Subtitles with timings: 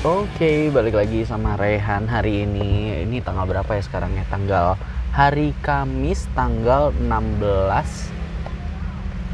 [0.00, 3.04] Oke, balik lagi sama Rehan hari ini.
[3.04, 4.24] Ini tanggal berapa ya sekarang ya?
[4.32, 4.80] Tanggal
[5.12, 7.36] hari Kamis tanggal 16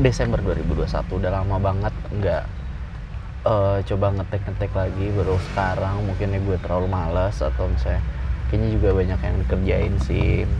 [0.03, 0.91] Desember 2021.
[1.23, 2.45] Udah lama banget nggak
[3.47, 6.03] uh, coba ngetek-ngetek lagi baru sekarang.
[6.03, 8.03] Mungkin ya gue terlalu males atau misalnya
[8.51, 10.51] kayaknya juga banyak yang dikerjain sih.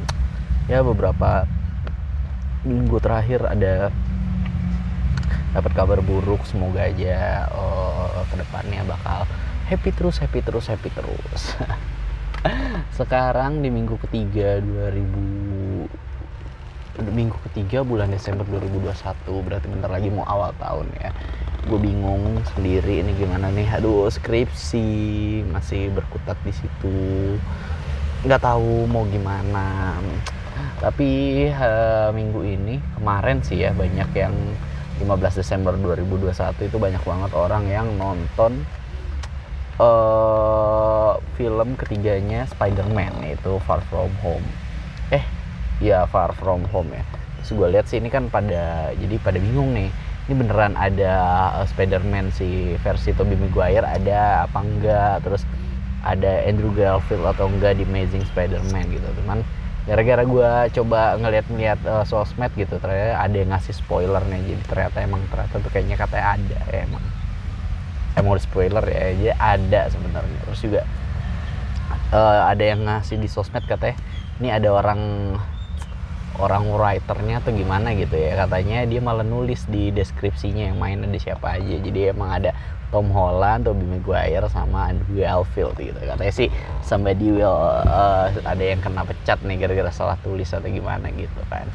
[0.71, 1.51] Ya beberapa
[2.63, 3.91] minggu terakhir ada
[5.51, 9.27] dapat kabar buruk semoga aja uh, ke depannya bakal
[9.67, 11.59] happy terus happy terus happy terus.
[12.99, 15.91] Sekarang di minggu ketiga 2000
[17.13, 21.11] minggu ketiga bulan Desember 2021 berarti bentar lagi mau awal tahun ya.
[21.67, 23.67] Gue bingung sendiri ini gimana nih.
[23.75, 24.87] Aduh skripsi
[25.51, 27.37] masih berkutat di situ.
[28.23, 29.99] Nggak tahu mau gimana.
[30.79, 31.11] Tapi
[31.53, 34.33] uh, minggu ini kemarin sih ya banyak yang
[35.03, 38.65] 15 Desember 2021 itu banyak banget orang yang nonton
[39.81, 44.45] uh, film ketiganya Spider-Man yaitu Far From Home.
[45.13, 45.25] Eh,
[45.81, 47.05] ya Far From Home ya.
[47.41, 49.91] Terus gue lihat sih ini kan pada jadi pada bingung nih.
[50.27, 51.15] Ini beneran ada
[51.63, 55.23] uh, Spider-Man si versi Tobey Maguire ada apa enggak?
[55.23, 55.47] Terus
[56.03, 59.07] ada Andrew Garfield atau enggak di Amazing Spider-Man gitu.
[59.23, 59.47] Cuman
[59.87, 60.51] gara-gara gue
[60.83, 65.63] coba ngeliat-ngeliat uh, sosmed gitu ternyata ada yang ngasih spoiler nih jadi ternyata emang ternyata
[65.63, 67.05] tuh kayaknya katanya ada ya, emang
[68.17, 70.39] emang udah spoiler ya aja ada sebenarnya.
[70.49, 70.81] Terus juga
[72.11, 73.97] uh, ada yang ngasih di sosmed katanya
[74.41, 75.01] ini ada orang
[76.37, 78.37] orang writernya atau gimana gitu ya?
[78.45, 81.77] Katanya dia malah nulis di deskripsinya yang main ada siapa aja.
[81.81, 82.53] Jadi emang ada
[82.93, 85.97] Tom Holland, Tobey Maguire sama Andrew Garfield gitu.
[85.97, 86.49] Katanya sih
[86.85, 87.57] somebody will
[87.89, 91.67] uh, ada yang kena pecat nih gara-gara salah tulis atau gimana gitu kan.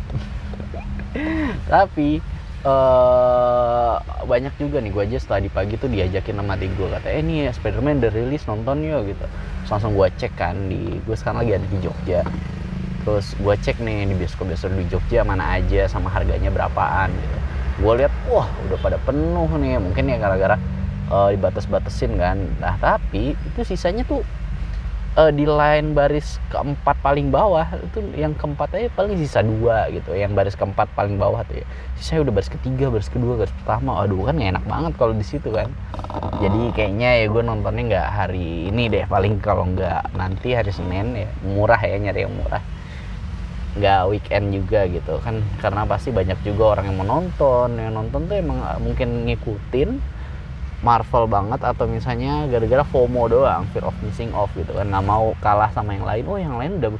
[1.73, 2.23] Tapi
[2.65, 3.95] uh,
[4.25, 7.23] banyak juga nih gue aja setelah di pagi tuh diajakin sama adik gue kata eh
[7.25, 9.25] nih ya Spiderman udah rilis nonton yuk gitu.
[9.25, 12.21] Terus langsung gue cek kan di gue sekarang lagi ada di Jogja.
[13.01, 17.37] Terus gue cek nih di bioskop bioskop di Jogja mana aja sama harganya berapaan gitu.
[17.81, 19.81] Gue lihat wah udah pada penuh nih.
[19.81, 20.55] Mungkin ya gara-gara
[21.09, 22.37] uh, dibatas-batasin kan.
[22.61, 24.21] Nah tapi itu sisanya tuh
[25.19, 30.15] uh, di line baris keempat paling bawah itu yang keempat aja paling sisa dua gitu
[30.15, 31.65] yang baris keempat paling bawah tuh ya.
[31.99, 34.03] Sisa udah baris ketiga baris kedua baris pertama.
[34.03, 35.67] Aduh kan enak banget kalau di situ kan.
[36.41, 41.13] Jadi kayaknya ya gue nontonnya nggak hari ini deh paling kalau nggak nanti hari senin
[41.13, 41.29] ya.
[41.43, 42.63] Murah ya nyari yang murah.
[43.71, 45.43] Nggak weekend juga gitu kan.
[45.61, 47.77] Karena pasti banyak juga orang yang mau nonton.
[47.77, 49.89] Yang nonton tuh emang mungkin ngikutin
[50.81, 54.89] Marvel banget atau misalnya gara-gara FOMO doang fear of missing off gitu kan.
[54.89, 56.23] Nggak mau kalah sama yang lain.
[56.25, 56.91] Oh yang lain udah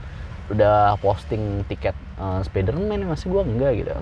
[0.51, 3.91] udah posting tiket uh, Spiderman masih gue enggak gitu.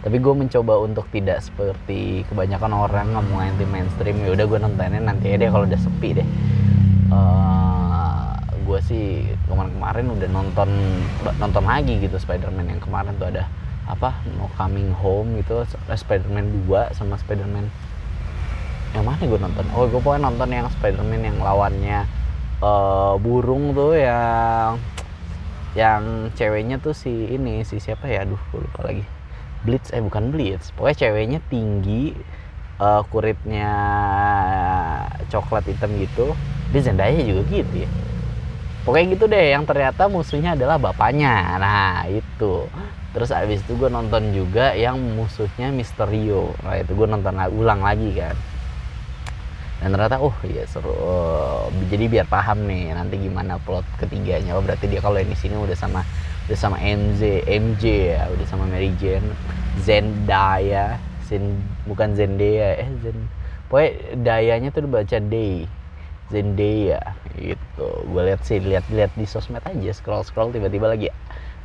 [0.00, 4.18] Tapi gue mencoba untuk tidak seperti kebanyakan orang nggak mau anti mainstream.
[4.24, 6.28] Ya udah gue nontonnya nanti aja deh kalau udah sepi deh.
[7.10, 9.06] Uh, eh, gue sih
[9.46, 10.70] kemarin-kemarin udah nonton
[11.38, 13.46] nonton lagi gitu Spiderman yang kemarin tuh ada
[13.92, 17.66] apa No Coming Home gitu Spider-Man 2 sama Spider-Man
[18.90, 19.66] yang mana gue nonton?
[19.74, 22.10] Oh gue pokoknya nonton yang Spider-Man yang lawannya
[22.58, 24.82] uh, burung tuh yang
[25.78, 28.26] yang ceweknya tuh si ini si siapa ya?
[28.26, 29.06] Aduh gue lupa lagi.
[29.62, 30.74] Blitz eh bukan Blitz.
[30.74, 32.16] Pokoknya ceweknya tinggi
[32.82, 33.70] uh, kuritnya
[35.30, 36.34] coklat hitam gitu.
[36.74, 37.90] Dia Zendaya juga gitu ya.
[38.82, 41.60] Pokoknya gitu deh yang ternyata musuhnya adalah bapaknya.
[41.62, 42.66] Nah itu
[43.10, 48.14] terus abis itu gue nonton juga yang musuhnya Misterio nah itu gue nonton ulang lagi
[48.14, 48.36] kan.
[49.80, 50.92] Dan ternyata oh iya seru.
[50.92, 54.52] Oh, jadi biar paham nih nanti gimana plot ketiganya.
[54.52, 56.04] Oh berarti dia kalau ini sini udah sama
[56.44, 59.24] udah sama MJ MJ ya udah sama Mary Jane
[59.80, 63.16] Zendaya Zen bukan Zendaya eh Zen
[63.70, 65.64] pokoknya dayanya tuh dibaca Day
[66.28, 67.00] Zendaya
[67.40, 67.88] gitu.
[68.10, 71.08] Gue lihat sih lihat lihat di sosmed aja scroll scroll tiba-tiba lagi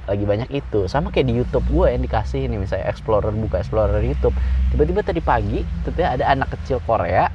[0.06, 0.90] lagi banyak itu.
[0.90, 4.34] Sama kayak di YouTube gue yang dikasih ini misalnya Explorer buka Explorer YouTube.
[4.74, 7.30] Tiba-tiba tadi pagi ternyata ada anak kecil Korea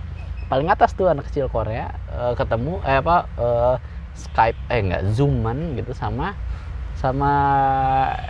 [0.51, 3.79] paling atas tuh anak kecil Korea uh, ketemu eh apa uh,
[4.19, 6.35] Skype eh enggak Zooman gitu sama
[6.99, 7.33] sama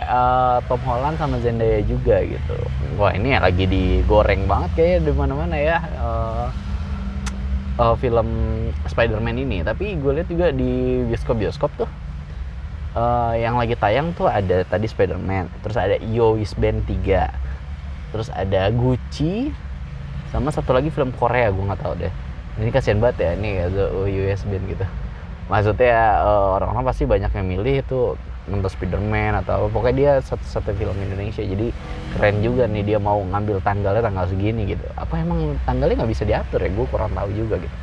[0.05, 2.55] uh, Tom Holland sama Zendaya juga gitu.
[2.95, 6.47] Wah ini ya lagi digoreng banget kayaknya di mana-mana ya uh,
[7.81, 8.29] uh, film
[8.87, 9.65] Spider-Man ini.
[9.65, 11.89] Tapi gue lihat juga di bioskop-bioskop tuh
[12.95, 18.67] uh, yang lagi tayang tuh ada tadi Spider-Man, terus ada Yois Band 3, terus ada
[18.71, 19.51] Gucci,
[20.31, 22.13] sama satu lagi film Korea gue nggak tahu deh.
[22.59, 23.65] Ini kasihan banget ya ini ya
[24.03, 24.85] US Band gitu.
[25.51, 27.99] Maksudnya uh, orang-orang pasti banyak yang milih itu
[28.49, 31.69] nonton Spiderman atau apa pokoknya dia satu-satu film Indonesia jadi
[32.17, 36.23] keren juga nih dia mau ngambil tanggalnya tanggal segini gitu apa emang tanggalnya nggak bisa
[36.25, 37.77] diatur ya gue kurang tahu juga gitu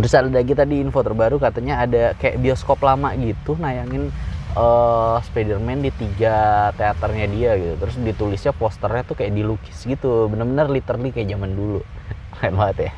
[0.00, 4.08] terus ada lagi tadi info terbaru katanya ada kayak bioskop lama gitu nayangin
[4.56, 7.74] uh, Spiderman di tiga teaternya dia gitu.
[7.86, 10.26] Terus ditulisnya posternya tuh kayak dilukis gitu.
[10.30, 11.80] Bener-bener literally kayak zaman dulu.
[12.38, 12.92] Keren banget ya.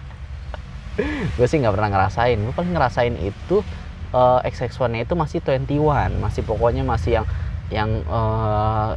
[1.37, 2.39] Gue sih nggak pernah ngerasain.
[2.41, 3.57] Gue paling ngerasain itu
[4.13, 7.27] uh, XX1 itu masih 21 masih pokoknya masih yang
[7.73, 8.97] yang uh,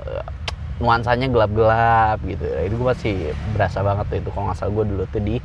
[0.84, 2.44] nuansanya gelap-gelap gitu.
[2.44, 3.16] Itu gue masih
[3.56, 4.30] berasa banget tuh itu.
[4.31, 5.36] Kalau nggak salah gue dulu tuh di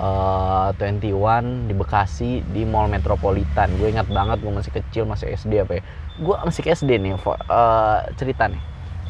[0.00, 3.72] uh, 21 di Bekasi di Mall Metropolitan.
[3.80, 5.82] Gue ingat banget gue masih kecil masih SD apa ya.
[6.20, 8.62] Gue masih SD nih uh, cerita nih.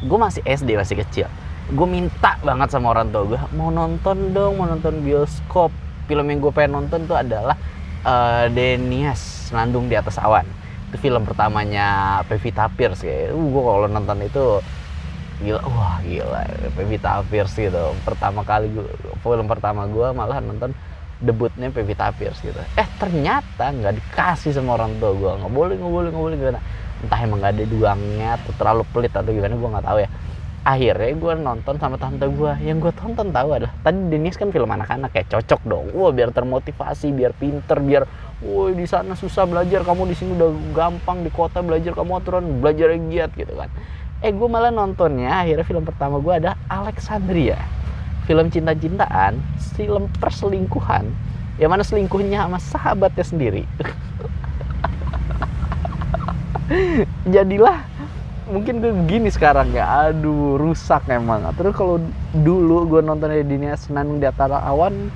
[0.05, 1.27] Gue masih SD masih kecil.
[1.73, 5.71] Gue minta banget sama orang tua gue mau nonton dong mau nonton bioskop.
[6.07, 7.59] Film yang gue pengen nonton tuh adalah
[8.07, 10.47] uh, Denias Senandung di atas awan.
[10.87, 13.35] Itu film pertamanya Pevita Pierce kayak.
[13.35, 14.63] Uh, gue kalau nonton itu
[15.37, 16.41] gila wah gila.
[16.73, 18.85] Pevita Pierce gitu pertama kali gue
[19.21, 20.73] film pertama gue malah nonton
[21.21, 25.93] debutnya Pevita Pierce gitu eh ternyata nggak dikasih sama orang tua gue nggak boleh nggak
[25.93, 26.61] boleh nggak boleh gimana?
[26.97, 30.09] Entah emang nggak ada duangnya atau terlalu pelit atau gimana gue nggak tahu ya.
[30.67, 34.67] Akhirnya gue nonton sama tante gue yang gue tonton tahu adalah tadi Denis kan film
[34.67, 35.85] anak-anak kayak cocok dong.
[35.93, 38.03] Wah biar termotivasi biar pinter biar
[38.41, 42.43] woi di sana susah belajar kamu di sini udah gampang di kota belajar kamu aturan
[42.61, 43.65] belajar yang giat gitu kan
[44.25, 47.57] eh gue malah nontonnya akhirnya film pertama gue ada Alexandria.
[48.25, 49.39] Film cinta-cintaan
[49.77, 51.05] film perselingkuhan.
[51.57, 53.63] Yang mana selingkuhnya sama sahabatnya sendiri.
[57.33, 57.85] Jadilah
[58.51, 60.11] mungkin gue gini sekarang ya.
[60.11, 61.47] Aduh rusak emang.
[61.55, 62.03] Terus kalau
[62.35, 65.07] dulu gue nonton di dunia senandung di atas awan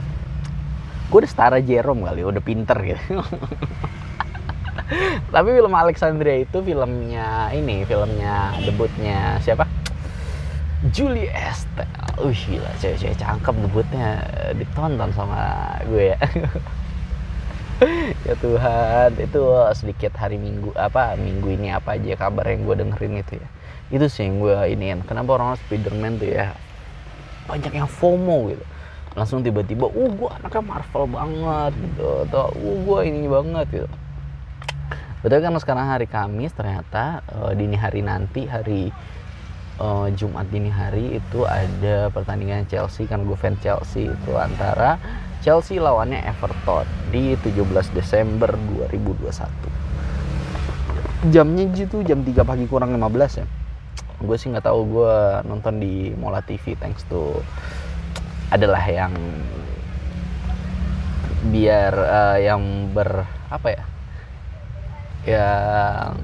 [1.12, 3.20] gue udah setara Jerome kali udah pinter gitu
[5.32, 9.64] tapi film Alexandria itu filmnya ini filmnya debutnya siapa?
[10.92, 11.88] Julie Estelle.
[12.20, 14.20] Uh gila cewek-cewek cakep debutnya.
[14.58, 15.40] Ditonton sama
[15.88, 16.12] gue.
[16.12, 16.18] Ya
[18.28, 19.42] ya Tuhan itu
[19.78, 23.48] sedikit hari minggu apa minggu ini apa aja kabar yang gue dengerin itu ya.
[23.94, 25.00] Itu sih yang gue iniin.
[25.08, 26.52] Kenapa orang Spiderman tuh ya
[27.48, 28.66] banyak yang FOMO gitu.
[29.16, 32.08] Langsung tiba-tiba uh gue anaknya Marvel banget gitu.
[32.28, 33.90] Atau uh gue ini banget gitu
[35.22, 38.90] betul kan sekarang hari Kamis ternyata uh, dini hari nanti hari
[39.78, 44.98] uh, Jumat dini hari itu ada pertandingan Chelsea kan gue fan Chelsea itu antara
[45.46, 48.50] Chelsea lawannya Everton di 17 Desember
[48.90, 49.82] 2021
[51.30, 53.46] jamnya gitu jam 3 pagi kurang 15 ya?
[54.22, 57.42] Gue sih nggak tahu gue nonton di Mola TV thanks to
[58.50, 59.14] adalah yang
[61.50, 63.84] biar uh, yang ber apa ya
[65.26, 66.18] yang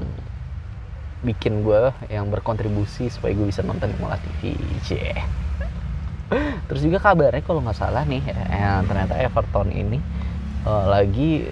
[1.26, 4.54] bikin gue yang berkontribusi supaya gue bisa nonton Mola TV
[4.90, 5.26] yeah
[6.68, 10.04] terus juga kabarnya kalau nggak salah nih ya, ternyata Everton ini
[10.68, 11.48] uh, lagi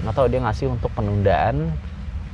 [0.00, 1.72] nggak tahu dia ngasih untuk penundaan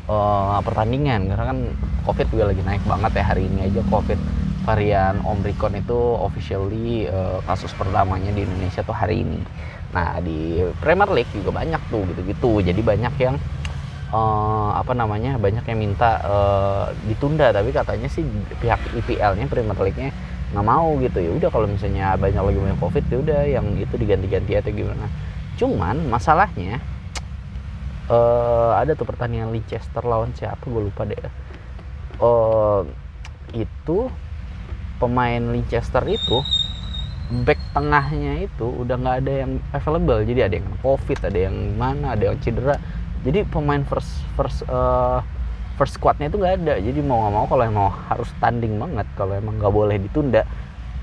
[0.07, 1.27] uh, pertandingan.
[1.27, 1.59] Karena kan
[2.07, 3.83] covid juga lagi naik banget ya hari ini aja.
[3.91, 4.19] Covid
[4.63, 9.43] varian Omicron itu officially uh, kasus pertamanya di Indonesia tuh hari ini.
[9.91, 12.63] Nah di Premier League juga banyak tuh gitu-gitu.
[12.63, 13.35] Jadi banyak yang
[14.11, 18.27] uh, apa namanya banyak yang minta uh, ditunda tapi katanya sih
[18.59, 20.11] pihak IPL-nya Premier League-nya
[20.51, 21.19] nggak mau gitu.
[21.23, 25.07] Ya udah kalau misalnya banyak lagi banyak covid ya udah yang itu diganti-ganti atau gimana.
[25.55, 26.83] Cuman masalahnya
[28.11, 30.63] uh, ada tuh pertandingan Leicester lawan siapa?
[30.67, 31.19] Gue lupa deh.
[32.21, 32.83] Uh,
[33.55, 34.11] itu
[34.99, 36.43] pemain Leicester itu
[37.47, 40.21] back tengahnya itu udah nggak ada yang available.
[40.27, 42.75] Jadi ada yang covid ada yang mana ada yang cedera
[43.21, 45.21] jadi pemain first first uh,
[45.77, 46.75] first squadnya itu nggak ada.
[46.77, 50.45] Jadi mau nggak mau kalau emang harus tanding banget kalau emang nggak boleh ditunda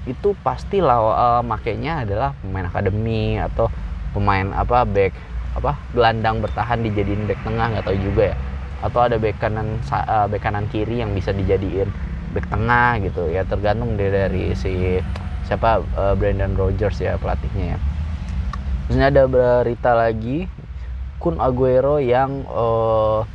[0.08, 3.68] itu pasti lah uh, makainya adalah pemain akademi atau
[4.16, 5.12] pemain apa back
[5.58, 8.38] apa gelandang bertahan dijadiin back tengah nggak tahu juga ya.
[8.86, 11.90] Atau ada back kanan uh, back kanan kiri yang bisa dijadiin
[12.34, 13.46] back tengah gitu ya.
[13.46, 15.02] Tergantung dari, dari si
[15.46, 17.80] siapa uh, Brandon Rogers ya pelatihnya ya.
[18.88, 20.48] Terus ada berita lagi
[21.18, 23.26] Kun Aguero yang uh,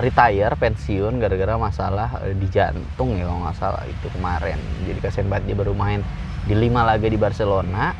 [0.00, 4.56] retire pensiun gara-gara masalah eh, di jantung ya kalau nggak salah itu kemarin.
[4.88, 6.00] Jadi kasihan banget dia baru main
[6.48, 7.92] di lima laga di Barcelona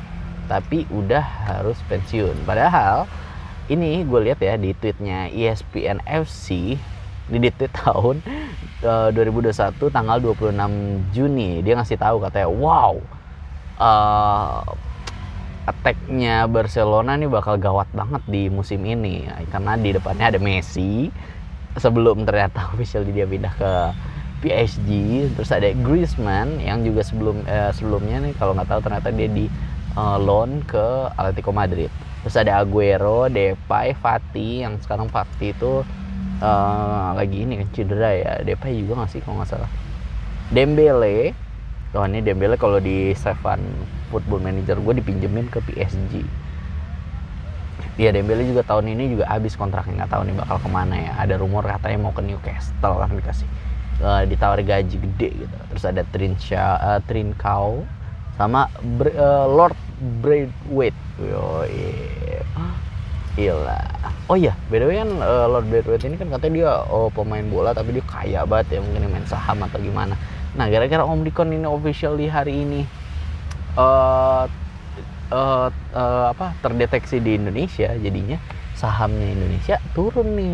[0.48, 2.48] tapi udah harus pensiun.
[2.48, 3.04] Padahal
[3.68, 6.76] ini gue lihat ya di tweetnya ESPN FC
[7.30, 8.24] di tweet tahun
[8.82, 11.60] uh, 2021 tanggal 26 Juni.
[11.60, 12.96] Dia ngasih tahu katanya wow
[13.78, 14.64] uh,
[15.64, 19.26] attacknya Barcelona nih bakal gawat banget di musim ini.
[19.50, 21.10] Karena di depannya ada Messi.
[21.78, 23.72] Sebelum ternyata official dia pindah ke
[24.42, 24.90] PSG
[25.38, 29.46] terus ada Griezmann yang juga sebelum eh, sebelumnya nih kalau nggak tahu ternyata dia di
[29.94, 31.88] uh, loan ke Atletico Madrid.
[32.22, 34.62] Terus ada Aguero, Depay, Fati.
[34.62, 35.82] Yang sekarang Fati itu
[36.42, 38.32] uh, lagi ini kan cedera ya.
[38.42, 39.70] Depay juga nggak sih kalau nggak salah?
[40.50, 41.34] Dembele.
[41.92, 43.60] Oh ini Dembele kalau di Seven
[44.12, 46.20] Football Manager gue dipinjemin ke PSG
[48.00, 51.12] Iya Dembele juga tahun ini juga habis kontraknya nggak tahu nih bakal ke mana ya.
[51.20, 53.48] Ada rumor katanya mau ke Newcastle kan dikasih
[54.00, 55.56] uh, ditawar gaji gede gitu.
[55.68, 57.84] Terus ada Trinsha uh, Trincao
[58.40, 59.76] sama Bre, uh, Lord
[60.24, 60.96] Braithwaite.
[61.20, 61.68] Yo
[63.32, 63.80] Gila.
[64.28, 67.44] Oh iya, by the way kan uh, Lord Braithwaite ini kan katanya dia oh, pemain
[67.44, 70.16] bola tapi dia kaya banget ya mungkin main saham atau gimana.
[70.56, 72.84] Nah, gara-gara Om Dikon ini official di hari ini
[73.76, 74.44] uh,
[75.32, 78.38] uh, uh, apa terdeteksi di Indonesia jadinya
[78.76, 80.52] sahamnya Indonesia turun nih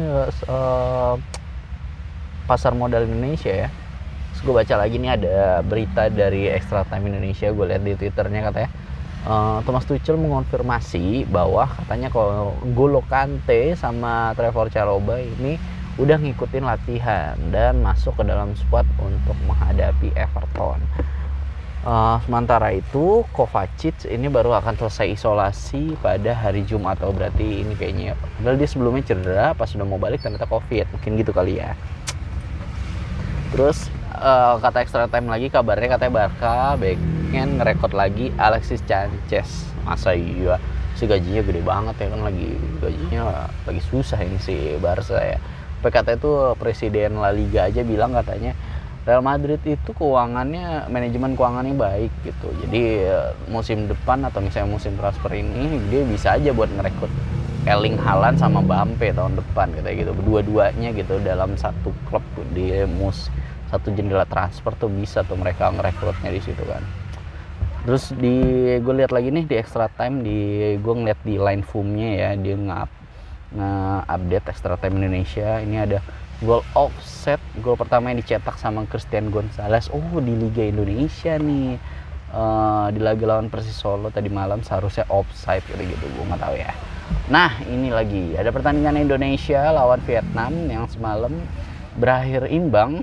[0.51, 1.15] uh,
[2.49, 3.71] pasar modal Indonesia ya
[4.39, 8.41] Terus gue baca lagi nih ada berita dari Extra Time Indonesia gue lihat di twitternya
[8.47, 8.71] katanya
[9.27, 15.59] uh, Thomas Tuchel mengonfirmasi bahwa katanya kalau Golo Kante sama Trevor Chalobah ini
[15.99, 20.79] udah ngikutin latihan dan masuk ke dalam squad untuk menghadapi Everton.
[21.89, 27.01] Uh, sementara itu Kovacic ini baru akan selesai isolasi pada hari Jumat.
[27.01, 30.85] Atau berarti ini kayaknya padahal dia sebelumnya cedera pas sudah mau balik ternyata covid.
[30.93, 31.73] Mungkin gitu kali ya.
[33.57, 33.89] Terus
[34.21, 39.49] uh, kata extra time lagi kabarnya katanya Barca pengen ngerekord lagi Alexis Sanchez.
[39.89, 40.61] Masa iya?
[40.93, 42.53] Si gajinya gede banget ya kan lagi
[42.85, 45.41] gajinya lagi susah ini si Barca ya.
[45.81, 48.53] PKT itu presiden La Liga aja bilang katanya
[49.09, 52.53] Real Madrid itu keuangannya manajemen keuangannya baik gitu.
[52.69, 57.09] Jadi eh, musim depan atau misalnya musim transfer ini dia bisa aja buat ngerekrut
[57.65, 60.13] Erling Haaland sama Bampe tahun depan kayak gitu.
[60.13, 62.21] Berdua-duanya gitu dalam satu klub
[62.53, 63.33] di mus
[63.73, 66.85] satu jendela transfer tuh bisa tuh mereka ngerekrutnya di situ kan.
[67.89, 68.37] Terus di
[68.77, 70.37] gue lihat lagi nih di extra time di
[70.77, 72.91] gue ngeliat di line foomnya ya dia ngap
[73.57, 75.65] nge-update extra time Indonesia.
[75.65, 75.99] Ini ada
[76.39, 79.91] gol offset gol pertama yang dicetak sama Christian Gonzalez.
[79.91, 81.79] Oh di Liga Indonesia nih.
[82.29, 86.55] Uh, di laga lawan Persis Solo tadi malam seharusnya offside gitu gitu gue nggak tahu
[86.61, 86.77] ya.
[87.33, 88.37] Nah ini lagi.
[88.37, 91.33] Ada pertandingan Indonesia lawan Vietnam yang semalam
[91.97, 93.01] berakhir imbang.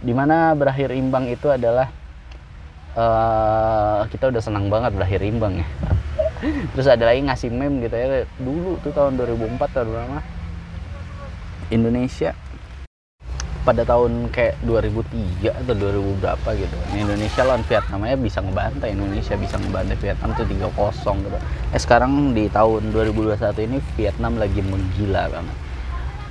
[0.00, 1.92] Di mana berakhir imbang itu adalah
[2.96, 5.68] uh, kita udah senang banget berakhir imbang ya.
[6.72, 10.37] Terus ada lagi ngasih meme gitu ya dulu tuh tahun 2004 atau berapa
[11.68, 12.32] Indonesia
[13.68, 16.76] pada tahun kayak 2003 atau 2000 berapa gitu.
[16.96, 19.96] Indonesia lawan Vietnam aja bisa ngebantai Indonesia bisa ngebantai.
[20.00, 21.38] Vietnam tuh 3-0 gitu.
[21.76, 25.56] Eh sekarang di tahun 2021 ini Vietnam lagi menggila banget.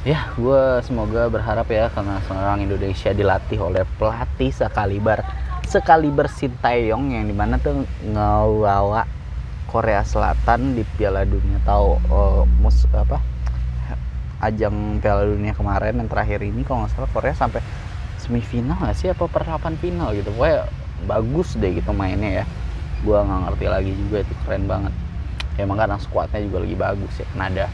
[0.02, 5.22] Ya gue semoga berharap ya karena seorang Indonesia dilatih oleh pelatih sekaliber
[5.68, 9.04] sekaliber Sintayong yang di mana tuh ngebawa
[9.68, 13.20] Korea Selatan di Piala Dunia tahu uh, mus apa
[14.38, 17.62] ajang Piala Dunia kemarin yang terakhir ini kalau nggak salah Korea sampai
[18.22, 19.08] semifinal nggak sih?
[19.10, 20.30] Apa perlapan final gitu?
[20.34, 20.70] Pokoknya
[21.06, 22.46] bagus deh gitu mainnya ya.
[23.02, 24.94] Gue nggak ngerti lagi juga itu keren banget.
[25.58, 27.26] Ya emang karena skuadnya juga lagi bagus ya.
[27.34, 27.66] Karena ada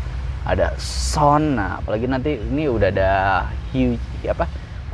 [0.44, 1.60] ada Son.
[1.60, 3.12] Nah apalagi nanti ini udah ada
[3.72, 4.48] Hugh apa?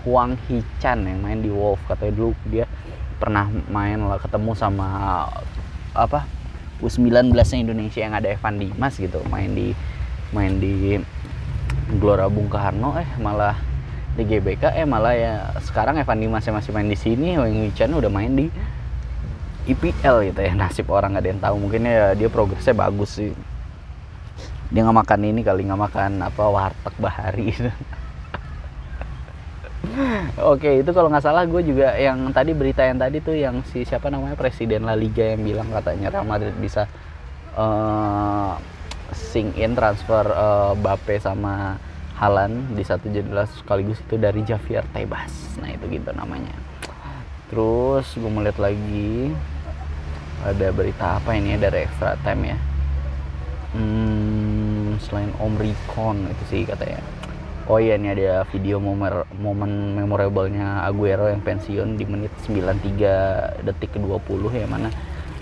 [0.05, 1.81] Huang Hichan yang main di Wolf.
[1.85, 2.65] Katanya dulu dia
[3.19, 4.88] pernah main lah ketemu sama
[5.93, 6.25] apa?
[6.79, 9.75] U19 Indonesia yang ada Evan Dimas gitu main di
[10.31, 10.95] main di
[11.98, 13.58] Gelora Bung Karno eh malah
[14.13, 17.89] di GBK eh malah ya sekarang Evan Dimas yang masih main di sini Huang Hichan
[17.89, 18.51] udah main di
[19.69, 20.53] IPL gitu ya.
[20.58, 23.34] Nasib orang nggak ada yang tahu mungkin ya dia progresnya bagus sih.
[24.69, 27.50] Dia nggak makan ini kali nggak makan apa warteg bahari
[30.53, 33.81] Oke itu kalau nggak salah gue juga yang tadi berita yang tadi tuh yang si
[33.81, 36.86] siapa namanya presiden La Liga yang bilang katanya Real Madrid bisa
[37.58, 38.53] uh,
[39.13, 41.77] sing in transfer uh, Bape sama
[42.19, 45.55] Halan di satu jendela sekaligus itu dari Javier Tebas.
[45.63, 46.51] Nah itu gitu namanya.
[47.47, 49.31] Terus gue melihat lagi
[50.43, 52.57] ada berita apa ini ya dari extra time ya?
[53.71, 56.99] Hmm, selain Om Rikon itu sih katanya.
[57.69, 63.93] Oh iya ini ada video momen momen memorablenya Aguero yang pensiun di menit 93 detik
[63.93, 64.89] ke 20 ya mana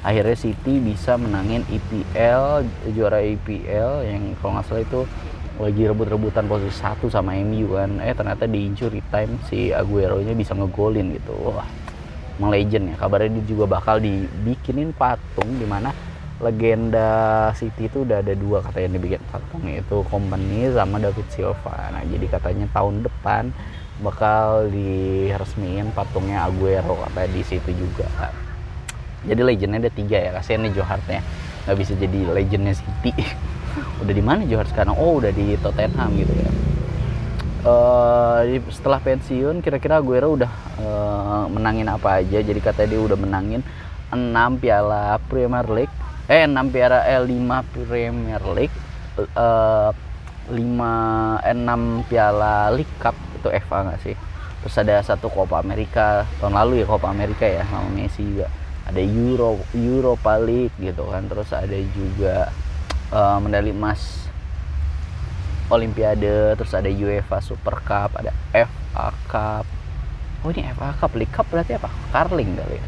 [0.07, 2.63] akhirnya City bisa menangin EPL
[2.95, 5.01] juara EPL yang kalau nggak salah itu
[5.59, 7.99] lagi rebut-rebutan posisi satu sama MU kan.
[7.99, 11.35] Eh ternyata di injury time si Aguero nya bisa ngegolin gitu.
[11.51, 11.67] Wah
[12.39, 12.95] emang legend ya.
[12.95, 15.91] Kabarnya dia juga bakal dibikinin patung di mana
[16.39, 17.09] legenda
[17.57, 21.91] City itu udah ada dua kata yang dibikin patung itu company sama David Silva.
[21.91, 23.51] Nah jadi katanya tahun depan
[23.99, 28.07] bakal diresmiin patungnya Aguero kata di situ juga
[29.25, 31.21] jadi legendnya ada tiga ya kasihan nih Johart-nya
[31.67, 33.11] nggak bisa jadi legendnya City
[34.01, 34.95] udah di mana Johart sekarang?
[34.97, 36.49] Oh udah di Tottenham gitu ya.
[37.67, 42.39] Uh, setelah pensiun kira-kira Aguero udah uh, menangin apa aja?
[42.39, 43.61] Jadi katanya dia udah menangin
[44.13, 45.93] 6 piala Premier League.
[46.31, 48.75] Eh 6 piala eh 5 Premier League.
[49.35, 49.91] Uh,
[50.47, 50.55] 5
[51.43, 54.15] eh, 6 piala League Cup itu FA nggak sih?
[54.63, 56.23] Terus ada satu Copa America.
[56.39, 58.47] Tahun lalu ya Copa America ya sama Messi juga
[58.87, 61.27] ada Euro Europa League gitu kan.
[61.27, 62.49] Terus ada juga
[63.11, 64.27] uh, medali emas
[65.67, 69.65] Olimpiade terus ada UEFA Super Cup ada FA Cup.
[70.47, 71.91] Oh ini FA Cup League Cup berarti apa?
[72.15, 72.85] Carling kali ya?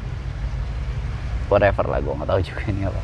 [1.52, 3.02] Whatever lah gue nggak tahu juga ini apa.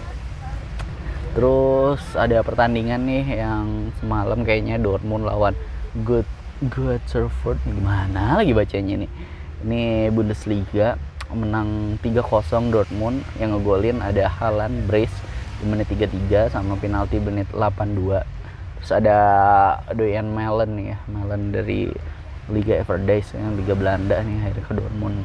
[1.36, 5.52] Terus ada pertandingan nih yang semalam kayaknya Dortmund lawan
[6.08, 6.24] Good
[6.72, 9.12] Good Serford gimana lagi bacanya nih
[9.68, 10.96] ini Bundesliga
[11.36, 15.14] menang 3-0 Dortmund yang ngegolin ada Halan Brace
[15.60, 18.24] di menit 33 sama penalti menit 82
[18.80, 19.18] terus ada
[19.92, 21.92] Doyan Malen nih ya Malen dari
[22.52, 25.18] Liga Everdays yang Liga Belanda nih akhirnya ke Dortmund.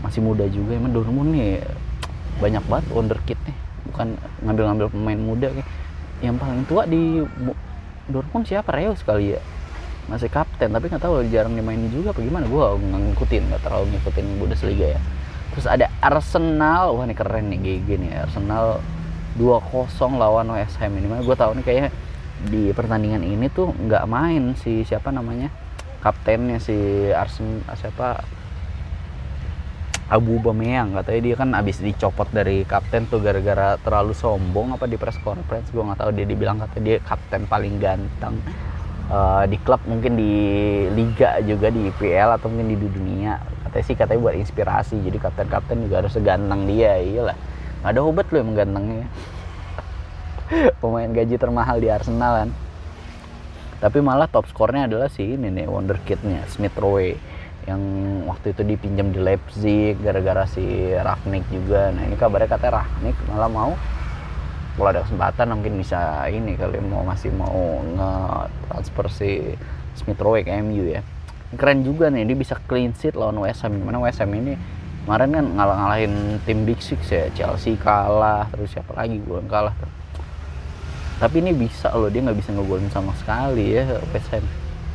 [0.00, 1.60] Masih muda juga emang Dortmund nih
[2.40, 3.56] banyak banget wonderkid nih
[3.92, 5.68] bukan ngambil-ngambil pemain muda kayak
[6.24, 7.20] yang paling tua di
[8.08, 8.72] Dortmund siapa?
[8.72, 9.40] Reus sekali ya.
[10.08, 12.48] Masih kapten tapi nggak tahu jarang dimainin juga apa gimana.
[12.48, 15.00] Gue nggak ngikutin nggak terlalu ngikutin Bundesliga ya
[15.52, 16.96] terus ada Arsenal.
[16.96, 18.10] Wah ini keren nih GG nih.
[18.24, 18.82] Arsenal
[19.36, 21.06] 2-0 lawan West Ham ini.
[21.22, 21.90] Gue tahu nih kayaknya
[22.42, 25.48] di pertandingan ini tuh nggak main si siapa namanya?
[26.02, 26.74] Kaptennya si
[27.14, 28.24] Arsen siapa?
[30.12, 35.00] Abu Bameyang katanya dia kan abis dicopot dari kapten tuh gara-gara terlalu sombong apa di
[35.00, 35.72] press conference.
[35.72, 36.10] Gue nggak tahu.
[36.12, 38.36] Dia dibilang katanya dia kapten paling ganteng
[39.08, 40.32] uh, di klub mungkin di
[40.92, 43.40] liga juga di IPL atau mungkin di dunia
[43.72, 45.00] katanya sih katanya buat inspirasi.
[45.00, 47.00] Jadi kapten-kapten juga harus seganteng dia.
[47.00, 47.36] Iyalah.
[47.80, 49.08] Nggak ada obat loh yang gantengnya
[50.84, 52.50] pemain gaji termahal di Arsenal kan.
[53.80, 57.16] Tapi malah top skornya adalah si ini nih wonderkidnya Smith Rowe.
[57.64, 57.82] Yang
[58.28, 61.88] waktu itu dipinjam di Leipzig gara-gara si Ragnik juga.
[61.96, 63.72] Nah ini kabarnya katanya Ragnik malah mau
[64.72, 69.30] kalau ada kesempatan mungkin bisa ini kali mau masih mau nge-transfer si
[69.96, 71.04] Smith Rowe ke MU ya
[71.56, 73.72] keren juga nih dia bisa clean sheet lawan Ham.
[73.76, 74.54] Gimana Ham ini?
[75.02, 76.14] Kemarin kan ngalah-ngalahin
[76.46, 79.74] tim Big Six ya Chelsea kalah terus siapa lagi gue kalah
[81.18, 84.44] tapi ini bisa loh dia nggak bisa ngegolin sama sekali ya Ham.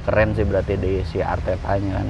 [0.08, 2.08] Keren sih berarti dari si Arteta nya kan.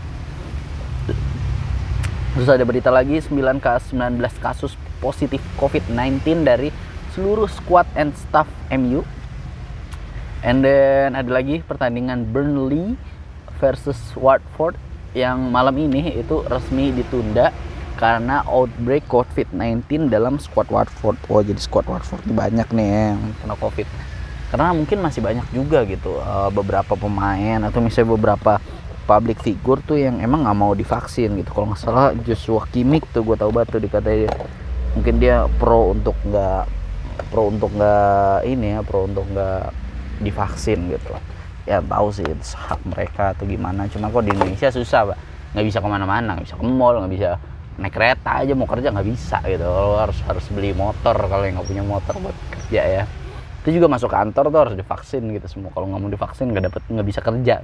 [2.37, 6.69] Terus ada berita lagi 9 ke 19 kasus positif COVID-19 dari
[7.17, 9.01] seluruh squad and staff MU
[10.45, 12.93] and then ada lagi pertandingan Burnley
[13.57, 14.77] versus Watford
[15.17, 17.49] yang malam ini itu resmi ditunda
[17.97, 21.17] karena outbreak COVID-19 dalam squad Watford.
[21.27, 23.87] Oh jadi squad Watford banyak nih yang kena COVID.
[24.47, 28.61] Karena mungkin masih banyak juga gitu uh, beberapa pemain atau misalnya beberapa
[29.09, 31.49] public figure tuh yang emang nggak mau divaksin gitu.
[31.51, 34.29] Kalau nggak salah Joshua Kimmich tuh gue tahu banget tuh dikatain
[34.93, 36.63] mungkin dia pro untuk nggak
[37.33, 39.73] pro untuk nggak ini ya pro untuk nggak
[40.21, 41.13] divaksin gitu
[41.67, 43.91] ya tahu sih itu hak mereka atau gimana.
[43.91, 45.17] Cuma kok di Indonesia susah pak.
[45.51, 47.29] Nggak bisa ke mana-mana nggak bisa ke mall nggak bisa
[47.77, 49.67] naik kereta aja mau kerja nggak bisa gitu.
[49.67, 53.03] Lo harus harus beli motor kalau yang nggak punya motor buat kerja ya.
[53.61, 55.69] Itu juga masuk kantor tuh harus divaksin gitu semua.
[55.75, 57.55] Kalau nggak mau divaksin nggak dapet nggak bisa kerja.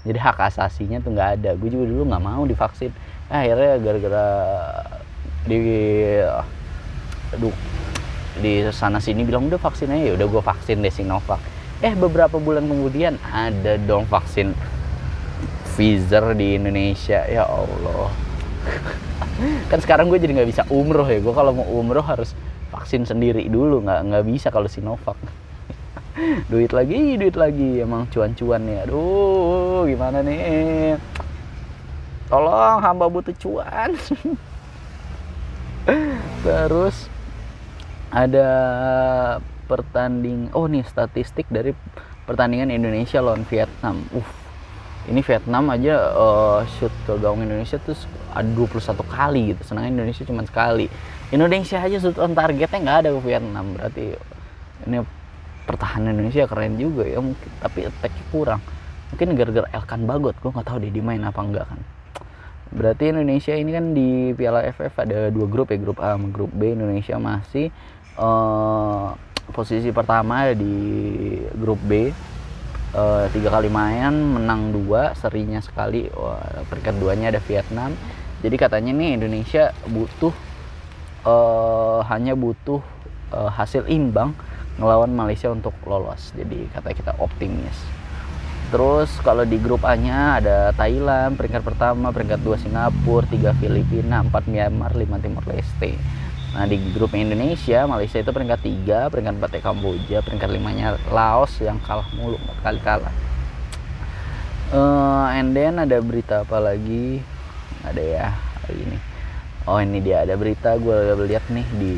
[0.00, 1.50] Jadi hak asasinya tuh nggak ada.
[1.56, 2.92] Gue juga dulu nggak mau divaksin.
[3.32, 4.26] Eh, akhirnya gara-gara
[5.48, 5.56] di
[7.30, 7.54] aduh
[8.42, 10.12] di sana sini bilang udah vaksin aja.
[10.12, 11.40] Ya udah gue vaksin deh Sinovac
[11.80, 14.52] eh beberapa bulan kemudian ada dong vaksin
[15.80, 17.24] Pfizer di Indonesia.
[17.24, 18.12] Ya Allah.
[19.72, 21.24] Kan sekarang gue jadi nggak bisa umroh ya.
[21.24, 22.36] Gue kalau mau umroh harus
[22.68, 23.80] vaksin sendiri dulu.
[23.80, 25.16] Nggak nggak bisa kalau Sinovac.
[26.52, 27.80] Duit lagi duit lagi.
[27.80, 28.84] Emang cuan-cuan nih.
[28.84, 31.00] Aduh gimana nih?
[32.28, 33.96] Tolong hamba butuh cuan.
[36.44, 37.08] Terus
[38.12, 38.48] ada
[39.70, 41.70] pertanding oh nih statistik dari
[42.26, 44.02] pertandingan Indonesia lawan Vietnam.
[44.10, 44.50] Uh
[45.08, 47.96] ini Vietnam aja uh, shoot ke gawang Indonesia tuh
[48.36, 50.92] ada 21 kali gitu senangnya Indonesia cuma sekali.
[51.32, 54.04] Indonesia aja shoot on targetnya nggak ada ke Vietnam berarti
[54.84, 54.98] ini
[55.64, 58.60] pertahanan Indonesia keren juga ya mungkin tapi attacknya kurang.
[59.10, 61.80] Mungkin gara-gara Elkan Bagot gue nggak tahu dia dimain apa enggak kan.
[62.70, 66.52] Berarti Indonesia ini kan di Piala FF ada dua grup ya grup A sama grup
[66.54, 66.76] B.
[66.76, 67.74] Indonesia masih
[68.14, 69.16] uh,
[69.52, 70.74] posisi pertama di
[71.58, 72.10] grup B.
[72.90, 76.10] Uh, tiga kali main menang dua serinya sekali.
[76.10, 77.94] Wah, peringkat duanya ada Vietnam.
[78.42, 80.34] Jadi katanya nih Indonesia butuh
[81.22, 82.82] uh, hanya butuh
[83.30, 84.34] uh, hasil imbang
[84.80, 86.34] ngelawan Malaysia untuk lolos.
[86.34, 87.78] Jadi katanya kita optimis.
[88.70, 94.22] Terus kalau di grup A nya ada Thailand peringkat pertama peringkat dua Singapura tiga Filipina
[94.22, 95.98] empat Myanmar lima Timor Leste
[96.50, 101.54] Nah di grup Indonesia, Malaysia itu peringkat 3, peringkat 4 Kamboja, peringkat 5 nya Laos
[101.62, 103.14] yang kalah mulu, 4 kali kalah.
[104.74, 107.22] Uh, and then ada berita apa lagi?
[107.86, 108.26] Ada ya,
[108.70, 108.98] ini.
[109.70, 111.94] Oh ini dia ada berita gue lihat nih di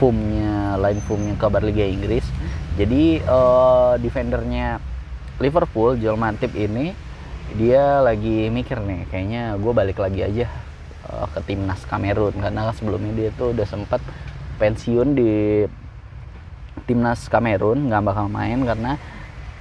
[0.00, 2.24] FUM-nya, line FUM-nya kabar Liga Inggris.
[2.80, 4.80] Jadi uh, defendernya
[5.36, 6.96] Liverpool, Joel Matip ini
[7.60, 10.69] dia lagi mikir nih, kayaknya gue balik lagi aja
[11.10, 12.38] uh, ke timnas Kamerun.
[12.38, 13.98] Karena sebelumnya dia tuh udah sempat
[14.62, 15.66] pensiun di
[16.86, 18.96] timnas Kamerun nggak bakal main karena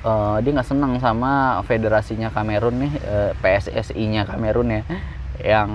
[0.06, 4.82] uh, dia nggak senang sama federasinya Kamerun nih uh, PSSI-nya Kamerun ya.
[5.40, 5.70] Yang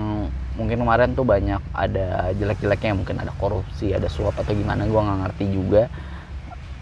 [0.55, 5.19] mungkin kemarin tuh banyak ada jelek-jeleknya mungkin ada korupsi ada suap atau gimana gue nggak
[5.27, 5.83] ngerti juga.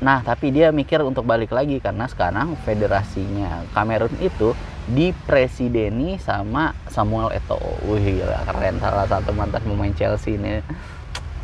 [0.04, 4.54] Nah tapi dia mikir untuk balik lagi karena sekarang federasinya Kamerun itu
[4.90, 7.80] dipresideni sama Samuel Eto'o.
[7.88, 10.60] Wih gila keren salah satu mantan pemain Chelsea ini.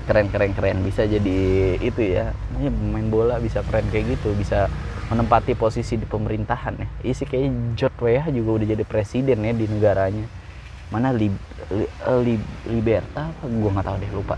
[0.09, 1.39] Keren keren keren bisa jadi
[1.79, 2.35] itu ya.
[2.59, 4.67] Pemain bola bisa keren kayak gitu, bisa
[5.09, 6.87] menempati posisi di pemerintahan ya.
[7.05, 10.25] Isi kayak George Weah juga udah jadi presiden ya di negaranya.
[10.89, 11.29] Mana li,
[11.69, 11.85] li,
[12.25, 13.45] li, Liberta apa?
[13.45, 14.35] Gua nggak tahu deh lupa.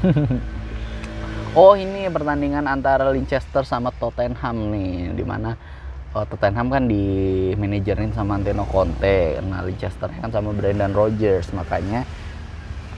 [1.60, 5.56] oh ini pertandingan antara Leicester sama Tottenham nih, di mana
[6.14, 7.04] uh, Tottenham kan di
[7.54, 11.50] manajerin sama Anteno Conte nah Leicester kan sama Brendan Rodgers.
[11.54, 12.06] Makanya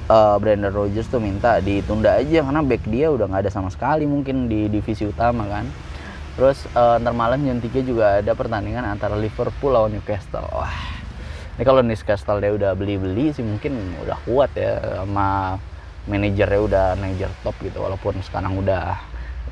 [0.09, 4.09] uh, Brendan Rodgers tuh minta ditunda aja karena back dia udah nggak ada sama sekali
[4.09, 5.67] mungkin di divisi utama kan.
[6.33, 10.49] Terus uh, ntar malam jam 3 juga ada pertandingan antara Liverpool lawan Newcastle.
[10.49, 10.73] Wah
[11.53, 15.61] ini kalau Newcastle dia udah beli-beli sih mungkin udah kuat ya sama
[16.09, 17.85] manajernya udah manajer top gitu.
[17.85, 18.97] Walaupun sekarang udah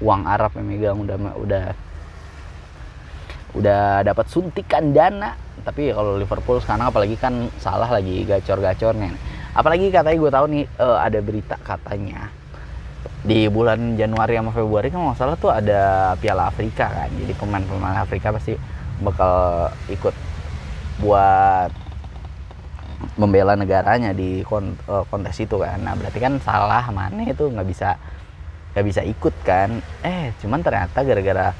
[0.00, 1.64] uang Arab yang megang udah udah
[3.54, 5.34] udah dapat suntikan dana.
[5.60, 9.12] Tapi kalau Liverpool sekarang apalagi kan salah lagi gacor-gacornya
[9.54, 12.30] apalagi katanya gue tahu nih uh, ada berita katanya
[13.20, 17.12] di bulan Januari sama Februari kan masalah tuh ada Piala Afrika kan.
[17.12, 18.56] Jadi pemain-pemain Afrika pasti
[19.04, 20.16] bakal ikut
[21.04, 21.68] buat
[23.20, 25.84] membela negaranya di eh, kontes itu kan.
[25.84, 28.00] Nah berarti kan salah mana itu nggak bisa
[28.72, 29.84] nggak bisa ikut kan.
[30.00, 31.52] Eh cuman ternyata gara-gara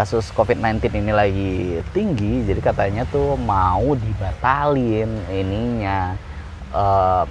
[0.00, 1.52] kasus COVID-19 ini lagi
[1.92, 6.16] tinggi, jadi katanya tuh mau dibatalin ininya
[6.72, 7.28] uh,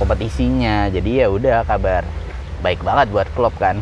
[0.00, 0.88] kompetisinya.
[0.88, 2.08] Jadi ya udah kabar
[2.64, 3.76] baik banget buat klub kan.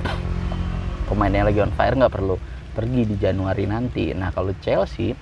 [1.12, 2.40] Pemain yang lagi on fire nggak perlu
[2.72, 4.16] pergi di Januari nanti.
[4.16, 5.12] Nah kalau Chelsea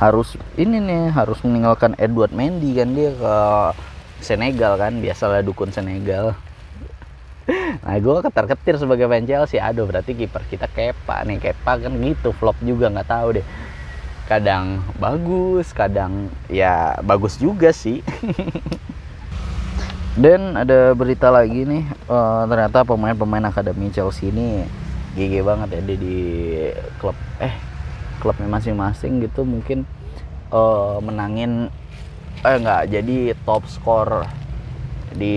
[0.00, 3.36] harus ini nih harus meninggalkan Edward Mendy kan dia ke
[4.24, 6.32] Senegal kan biasalah dukun Senegal
[7.84, 9.58] nah gue ketar ketir sebagai fan Chelsea.
[9.58, 11.38] Aduh berarti kiper kita Kepa nih.
[11.40, 13.46] Kepa kan gitu flop juga nggak tahu deh.
[14.30, 18.04] Kadang bagus kadang ya bagus juga sih.
[20.20, 24.66] Dan ada berita lagi nih uh, ternyata pemain-pemain akademi Chelsea ini
[25.14, 26.18] GG banget ya di, di
[26.98, 27.54] klub eh
[28.18, 29.86] klubnya masing-masing gitu mungkin
[30.52, 31.72] uh, menangin
[32.42, 34.26] eh enggak jadi top skor
[35.14, 35.34] di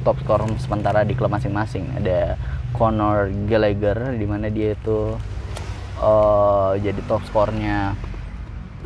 [0.00, 1.88] top skor sementara di klub masing-masing.
[2.00, 2.36] Ada
[2.76, 5.18] Conor Gallagher di mana dia itu
[6.00, 7.98] uh, jadi top skornya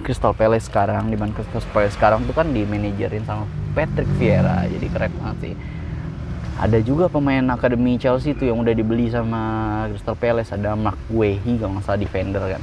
[0.02, 3.46] Crystal Palace sekarang di mana Crystal Palace sekarang itu kan di manajerin sama
[3.78, 5.54] Patrick Vieira jadi keren banget sih.
[6.54, 9.40] Ada juga pemain akademi Chelsea itu yang udah dibeli sama
[9.90, 12.62] Crystal Palace ada Mark Wehi kalau nggak salah defender kan.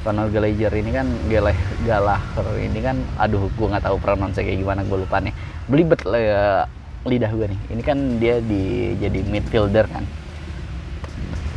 [0.00, 1.52] Conor Gallagher ini kan Galah
[1.84, 5.36] Gallagher ini kan aduh gue nggak tahu pronounce kayak gimana gue lupa nih.
[5.68, 6.44] Belibet lah ya,
[7.04, 7.60] lidah gue nih.
[7.76, 10.04] Ini kan dia di jadi midfielder kan.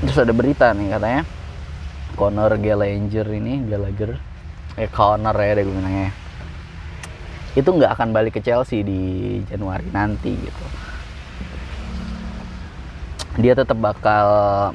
[0.04, 1.24] Terus ada berita nih katanya.
[2.14, 4.20] Conor Gallagher ini Gallagher.
[4.78, 6.24] Eh Conor ya deh gue bilangnya
[7.54, 9.02] itu nggak akan balik ke Chelsea di
[9.46, 10.66] Januari nanti gitu.
[13.34, 14.28] Dia tetap bakal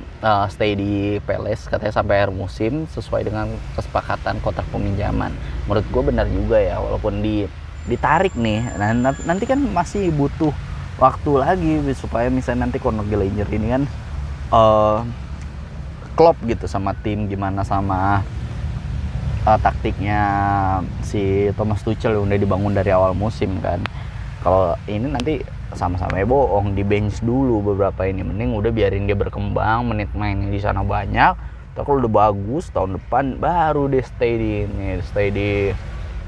[0.02, 5.31] uh, stay di Palace katanya sampai akhir musim sesuai dengan kesepakatan kontrak peminjaman.
[5.66, 7.46] Menurut gue benar juga ya walaupun di
[7.88, 8.62] ditarik nih.
[8.77, 10.53] Nah nanti kan masih butuh
[11.01, 13.83] waktu lagi supaya misalnya nanti Conor Gallagher ini kan
[14.53, 14.98] uh,
[16.18, 18.27] klop gitu sama tim gimana sama
[19.46, 20.20] uh, taktiknya
[21.07, 23.81] si Thomas Tuchel yang udah dibangun dari awal musim kan.
[24.42, 25.42] Kalau ini nanti
[25.74, 28.24] sama-sama bohong di bench dulu beberapa ini.
[28.24, 31.35] Mending udah biarin dia berkembang menit mainnya di sana banyak.
[31.79, 35.70] Kalau udah bagus tahun depan baru deh stay di ini stay di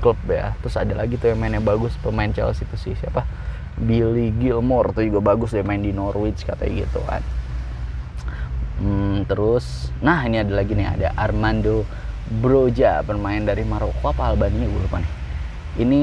[0.00, 0.56] klub ya.
[0.64, 2.94] Terus ada lagi tuh yang mainnya bagus pemain Chelsea itu sih.
[2.96, 3.22] Siapa?
[3.80, 7.22] Billy Gilmore tuh juga bagus dia main di Norwich katanya gitu kan.
[8.80, 10.88] Hmm, terus nah ini ada lagi nih.
[10.88, 11.84] Ada Armando
[12.28, 14.12] Broja pemain dari Maroko.
[14.12, 15.12] Apa Albania gue lupa nih.
[15.70, 16.02] Ini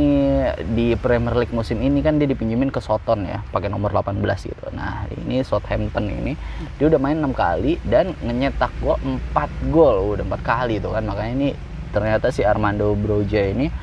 [0.73, 4.15] di Premier League musim ini kan dia dipinjemin ke Soton ya pakai nomor 18
[4.47, 4.71] gitu.
[4.71, 6.39] Nah ini Southampton ini
[6.79, 8.95] dia udah main enam kali dan nyetak gol
[9.35, 10.15] 4 gol.
[10.15, 11.03] Udah empat kali tuh kan.
[11.03, 11.49] Makanya ini
[11.97, 13.73] ternyata si Armando Broja ini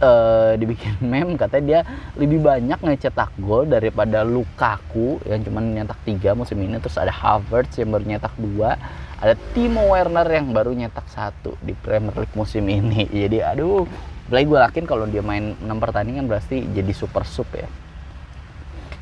[0.00, 1.80] uh, dibikin meme katanya dia
[2.16, 6.80] lebih banyak ngecetak gol daripada Lukaku yang cuma nyetak tiga musim ini.
[6.80, 8.80] Terus ada Havertz yang baru nyetak dua
[9.20, 13.04] ada Timo Werner yang baru nyetak satu di Premier League musim ini.
[13.28, 13.84] Jadi aduh
[14.30, 17.66] apalagi gue yakin kalau dia main 6 pertandingan berarti jadi super sub ya.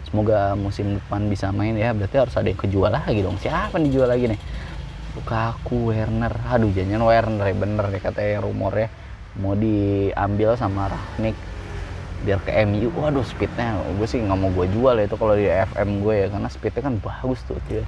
[0.09, 3.37] Semoga musim depan bisa main ya berarti harus ada yang kejual lagi dong.
[3.37, 4.41] Siapa yang dijual lagi nih
[5.17, 6.35] Lukaku Werner.
[6.51, 8.89] Aduh jangan Werner ya bener ya katanya rumor ya.
[9.39, 11.37] Mau diambil sama Ragnik
[12.19, 15.47] biar ke MU waduh speednya gue sih nggak mau gue jual ya itu kalau di
[15.47, 17.87] FM gue ya karena speednya kan bagus tuh dia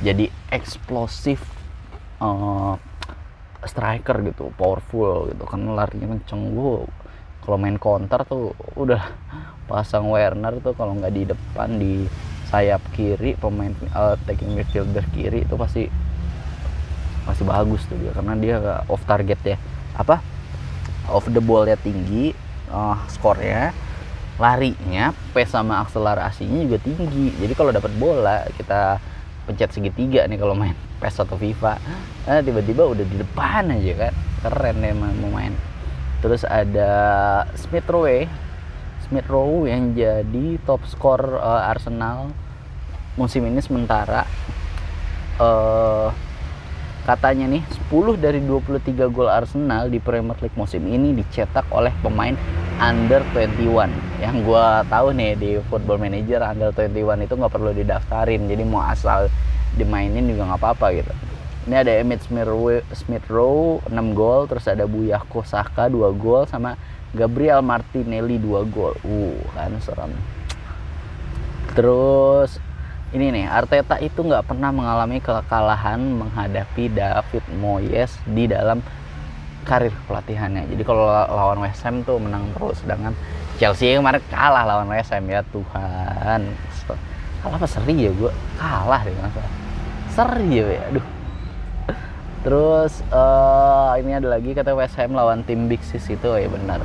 [0.00, 1.44] jadi eksplosif
[2.16, 2.80] uh,
[3.62, 6.54] striker gitu powerful gitu kan larinya kenceng.
[6.54, 6.86] Gue
[7.42, 9.02] kalau main counter tuh udah
[9.66, 12.06] pasang Werner tuh kalau nggak di depan di
[12.50, 15.88] sayap kiri pemain uh, taking midfielder kiri itu pasti
[17.22, 18.56] pasti bagus tuh dia karena dia
[18.90, 19.56] off target ya.
[19.94, 20.18] Apa?
[21.10, 22.32] Off the ball ya tinggi
[22.70, 23.74] uh, skornya
[24.40, 27.30] larinya pace sama akselerasinya juga tinggi.
[27.36, 28.98] Jadi kalau dapat bola kita
[29.44, 31.74] pencet segitiga nih kalau main PES atau FIFA
[32.30, 34.14] nah, tiba-tiba udah di depan aja kan.
[34.42, 35.54] Keren deh mau main.
[36.22, 36.90] Terus ada
[37.58, 38.26] Smith Rowe.
[39.06, 42.32] Smith Rowe yang jadi top skor uh, Arsenal
[43.12, 44.24] musim ini sementara
[45.36, 46.08] uh,
[47.02, 52.38] katanya nih 10 dari 23 gol Arsenal di Premier League musim ini dicetak oleh pemain
[52.78, 53.90] under 21
[54.22, 58.46] yang gue tahu nih di Football Manager under 21 itu nggak perlu didaftarin.
[58.46, 59.26] Jadi mau asal
[59.74, 61.12] dimainin juga nggak apa-apa gitu.
[61.62, 64.46] Ini ada Emit Smith Rowe 6 gol.
[64.50, 66.46] Terus ada Buya Kosaka 2 gol.
[66.46, 66.78] Sama
[67.14, 68.94] Gabriel Martinelli 2 gol.
[69.02, 70.14] Uh kan serem.
[71.74, 72.58] Terus
[73.12, 78.80] ini nih Arteta itu nggak pernah mengalami kekalahan menghadapi David Moyes di dalam
[79.68, 80.64] karir pelatihannya.
[80.72, 83.12] Jadi kalau lawan West Ham tuh menang terus sedangkan
[83.60, 86.48] Chelsea kemarin kalah lawan West Ham ya Tuhan.
[87.44, 87.68] Kalah apa?
[87.68, 89.42] Seri ya gue kalah deh masa
[90.12, 91.06] seri ya aduh.
[92.42, 96.80] Terus uh, ini ada lagi kata West Ham lawan tim Big Six itu ya benar.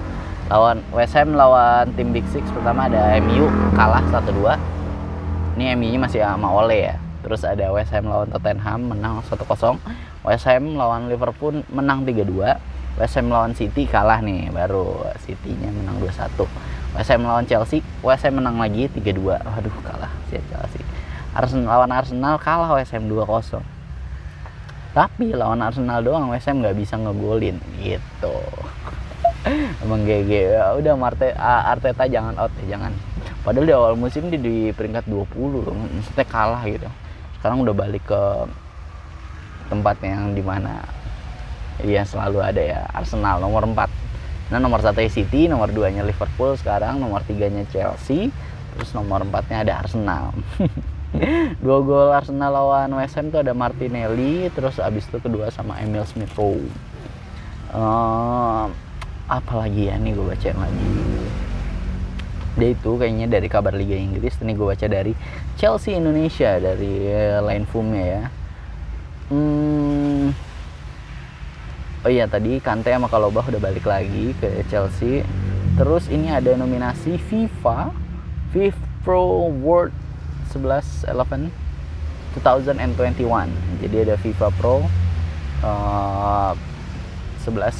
[0.52, 3.48] Lawan West Ham lawan tim Big Six pertama ada MU
[3.80, 4.77] kalah 1-2
[5.58, 6.96] ini MU nya masih sama Ole ya.
[7.26, 9.41] Terus ada West Ham lawan Tottenham menang 1-0
[10.22, 15.98] West Ham lawan Liverpool menang 3-2 West Ham lawan City kalah nih baru City-nya menang
[15.98, 16.46] 2-1
[16.93, 20.86] West Ham lawan Chelsea West Ham menang lagi 3-2 waduh kalah si Chelsea.
[21.34, 23.60] Arsenal lawan Arsenal kalah West Ham 2-0
[24.93, 28.38] tapi lawan Arsenal doang West Ham nggak bisa ngegolin gitu.
[29.84, 32.93] Emang GG udah Marte Arteta jangan out ya jangan
[33.47, 36.91] padahal di awal musim dia di peringkat 20 loh maksudnya kalah gitu.
[37.39, 38.23] Sekarang udah balik ke
[39.71, 40.83] tempatnya yang di mana
[41.83, 46.55] iya selalu ada ya Arsenal nomor 4 nah nomor satu City nomor 2 nya Liverpool
[46.55, 48.31] sekarang nomor 3 nya Chelsea
[48.73, 50.36] terus nomor 4 nya ada Arsenal.
[51.63, 56.03] Dua gol Arsenal lawan West Ham tuh ada Martinelli terus abis itu kedua sama Emil
[56.03, 56.62] Smith Rowe.
[57.73, 58.69] Uh,
[59.27, 60.95] apa lagi ya nih gue baca lagi
[62.58, 64.36] dia itu kayaknya dari kabar Liga Inggris.
[64.41, 65.13] Ini gue baca dari
[65.56, 68.24] Chelsea Indonesia dari uh, line fumnya ya.
[69.28, 70.32] Hmm,
[72.02, 75.22] oh iya tadi Kante sama Kalobah udah balik lagi ke Chelsea.
[75.78, 77.93] Terus ini ada nominasi FIFA
[78.52, 79.93] FIFA Pro World
[80.52, 81.54] 11 11
[82.43, 83.50] 2021
[83.82, 84.84] jadi ada FIFA Pro
[85.63, 86.54] uh,
[87.46, 87.72] 11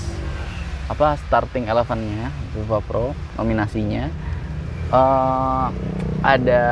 [0.88, 4.08] apa starting 11 nya FIFA Pro nominasinya
[4.92, 5.68] uh,
[6.24, 6.64] ada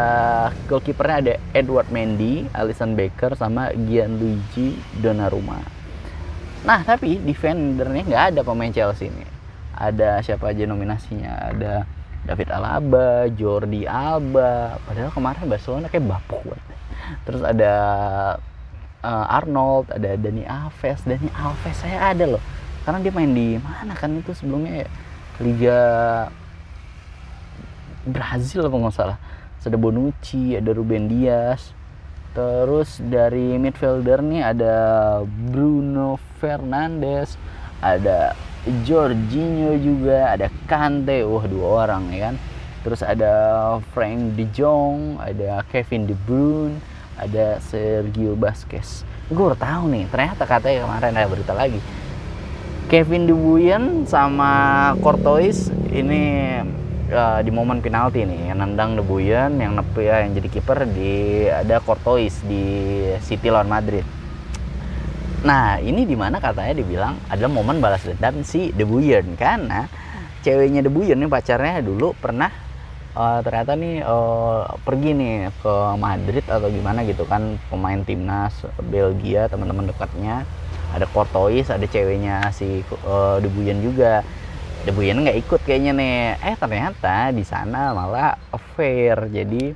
[0.68, 5.62] goalkeepernya ada Edward Mendy, Alisson Becker sama Gianluigi Donnarumma.
[6.66, 9.26] Nah tapi defendernya nggak ada pemain Chelsea ini.
[9.76, 11.52] Ada siapa aja nominasinya?
[11.52, 11.74] Ada
[12.26, 14.82] David Alaba, Jordi Alba.
[14.82, 16.58] Padahal kemarin Barcelona kayak bapuk.
[17.28, 17.74] Terus ada
[19.06, 21.06] uh, Arnold, ada Dani Alves.
[21.06, 22.44] Dani Alves saya ada loh.
[22.82, 24.90] Karena dia main di mana kan itu sebelumnya ya?
[25.44, 25.80] Liga
[28.06, 29.20] Brazil apa nggak salah.
[29.66, 31.74] ada Bonucci ada Ruben Dias.
[32.38, 34.76] Terus dari midfielder nih ada
[35.26, 37.34] Bruno Fernandes
[37.82, 38.38] ada
[38.86, 41.26] Jorginho juga ada Kante.
[41.26, 42.36] Wah dua orang ya kan?
[42.86, 43.34] Terus ada
[43.98, 46.78] Frank De Jong ada Kevin De Bruyne
[47.18, 51.82] ada Sergio Busquets gue baru tahu nih ternyata katanya kemarin ada berita lagi.
[52.86, 56.62] Kevin De Bruyne sama Courtois ini
[57.16, 60.84] uh, di momen penalti nih yang nendang De Bruyne yang nepi ya, yang jadi kiper
[60.92, 62.64] di ada Courtois di
[63.24, 64.04] City lawan Madrid.
[65.48, 69.88] Nah ini di mana katanya dibilang adalah momen balas dendam si De Bruyne karena
[70.44, 72.52] ceweknya De Bruyne nih pacarnya dulu pernah
[73.16, 78.54] uh, ternyata nih uh, pergi nih ke Madrid atau gimana gitu kan pemain timnas
[78.92, 80.44] Belgia teman-teman dekatnya.
[80.96, 84.24] Ada Courtois ada ceweknya si uh, De Bruyne juga
[84.86, 86.18] Debuyen nggak ikut kayaknya nih.
[86.38, 89.74] Eh ternyata di sana malah affair jadi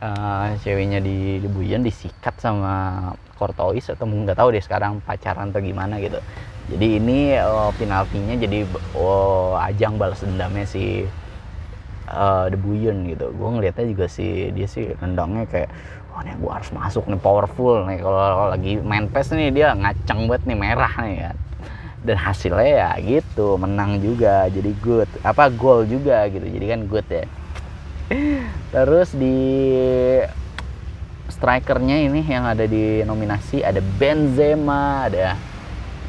[0.00, 6.00] uh, ceweknya di Debuyen disikat sama Courtois atau nggak tahu deh sekarang pacaran atau gimana
[6.00, 6.16] gitu.
[6.72, 8.64] Jadi ini uh, penaltinya jadi
[8.96, 11.04] uh, ajang balas dendamnya si
[12.08, 13.36] uh, Debuyen gitu.
[13.36, 15.68] Gue ngeliatnya juga sih dia sih rendangnya kayak
[16.08, 18.00] wah nih gue harus masuk nih powerful nih.
[18.00, 21.36] Kalau lagi main PES nih dia ngaceng banget nih merah nih kan
[22.02, 25.10] dan hasilnya ya gitu menang juga jadi good.
[25.22, 27.24] Apa gol juga gitu jadi kan good ya.
[28.74, 29.38] Terus di
[31.30, 35.38] strikernya ini yang ada di nominasi ada Benzema ada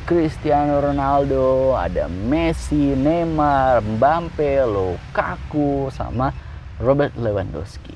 [0.04, 6.36] Cristiano Ronaldo ada Messi Neymar Mbappe Lukaku sama
[6.82, 7.96] Robert Lewandowski.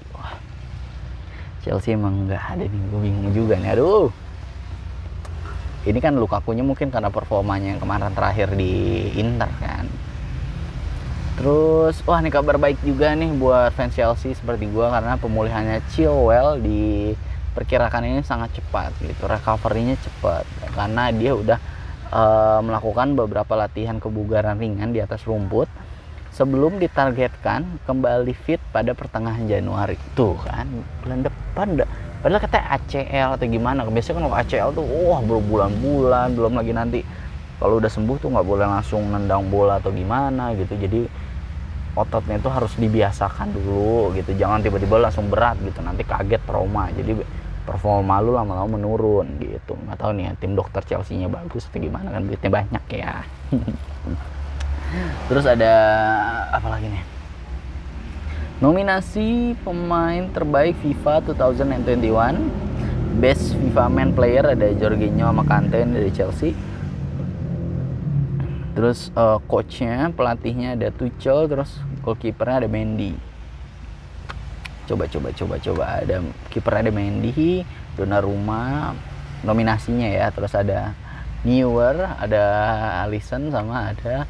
[1.68, 3.76] Chelsea emang nggak ada nih gue bingung juga nih.
[3.76, 4.08] Aduh
[5.88, 9.88] ini kan Lukakunya mungkin karena performanya yang kemarin terakhir di Inter kan.
[11.38, 16.58] Terus wah ini kabar baik juga nih buat fans Chelsea seperti gue karena pemulihannya Chilwell
[16.60, 20.44] diperkirakan ini sangat cepat gitu recovery-nya cepat.
[20.74, 21.60] Karena dia udah
[22.10, 25.70] uh, melakukan beberapa latihan kebugaran ringan di atas rumput
[26.34, 29.98] sebelum ditargetkan kembali fit pada pertengahan Januari.
[30.18, 30.66] Tuh kan
[31.06, 31.68] bulan depan
[32.28, 37.00] padahal katanya ACL atau gimana biasanya kan kalau ACL tuh wah berbulan-bulan belum lagi nanti
[37.56, 40.76] kalau udah sembuh tuh nggak boleh langsung nendang bola atau gimana gitu.
[40.76, 41.08] Jadi
[41.96, 44.36] ototnya itu harus dibiasakan dulu gitu.
[44.36, 46.92] Jangan tiba-tiba langsung berat gitu nanti kaget trauma.
[46.92, 47.16] Jadi
[47.64, 49.80] performa lu lama-lama menurun gitu.
[49.88, 53.24] Nggak tahu nih ya, tim dokter Chelsea nya bagus atau gimana kan duitnya banyak ya.
[55.32, 55.74] Terus ada
[56.52, 57.17] apa lagi nih
[58.58, 66.58] Nominasi pemain terbaik FIFA 2021 Best FIFA Man Player ada Jorginho sama Kante dari Chelsea.
[68.74, 71.70] Terus uh, coachnya, pelatihnya ada Tuchel Terus
[72.02, 73.14] goalkeepernya ada Mendy.
[74.90, 75.84] Coba, coba, coba, coba.
[76.02, 77.62] Ada kipernya ada Mendy
[77.94, 78.98] Donnarumma
[79.46, 80.34] Nominasinya ya.
[80.34, 80.98] Terus ada
[81.46, 82.42] Newer, ada
[83.06, 84.26] Alisson sama ada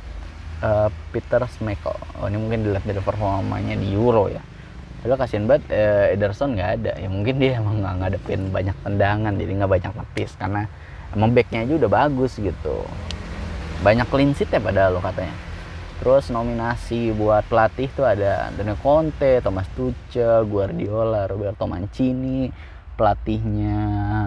[0.64, 1.98] uh, Peter Schmeichel.
[2.22, 4.42] Oh ini mungkin dilihat dari performanya di Euro ya.
[5.02, 6.92] Padahal kasihan banget uh, Ederson nggak ada.
[6.98, 10.64] Ya mungkin dia emang nggak ngadepin banyak tendangan, jadi nggak banyak lapis karena
[11.14, 12.78] emang backnya aja udah bagus gitu.
[13.86, 15.36] Banyak clean sheet ya padahal lo katanya.
[15.98, 22.54] Terus nominasi buat pelatih tuh ada Antonio Conte, Thomas Tuchel, Guardiola, Roberto Mancini,
[22.94, 23.78] pelatihnya